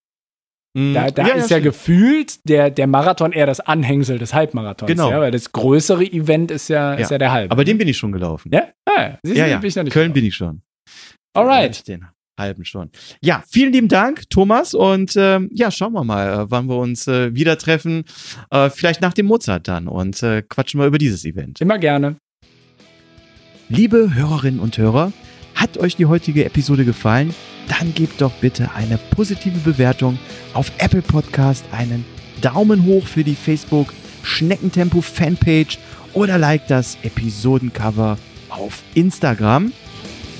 [0.78, 1.64] Mh, Da, da ist ja stimmt.
[1.64, 4.90] gefühlt der, der Marathon eher das Anhängsel des Halbmarathons.
[4.90, 5.10] Genau.
[5.12, 7.16] Ja, weil das größere Event ist ja, ist Ja.
[7.16, 7.52] ja der Halb.
[7.52, 8.52] Aber den bin ich schon gelaufen.
[8.54, 9.58] ja, ah, ja, ja.
[9.58, 10.14] bin ich noch nicht Köln drauf.
[10.16, 10.62] bin ich schon.
[11.34, 11.88] Alright.
[11.88, 12.06] Den
[12.40, 12.91] halben schon.
[13.22, 14.74] Ja, vielen lieben Dank, Thomas.
[14.76, 18.04] Und ähm, ja, schauen wir mal, äh, wann wir uns äh, wieder treffen.
[18.52, 21.60] Äh, vielleicht nach dem Mozart dann und äh, quatschen wir über dieses Event.
[21.62, 22.18] Immer gerne.
[23.70, 25.12] Liebe Hörerinnen und Hörer,
[25.58, 27.34] hat euch die heutige Episode gefallen?
[27.68, 30.18] Dann gebt doch bitte eine positive Bewertung
[30.54, 32.06] auf Apple Podcast, einen
[32.42, 33.94] Daumen hoch für die Facebook
[34.24, 35.80] Schneckentempo Fanpage
[36.14, 38.18] oder like das Episodencover
[38.50, 39.74] auf Instagram.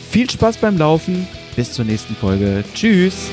[0.10, 2.64] Viel Spaß beim Laufen, bis zur nächsten Folge.
[2.74, 3.30] Tschüss!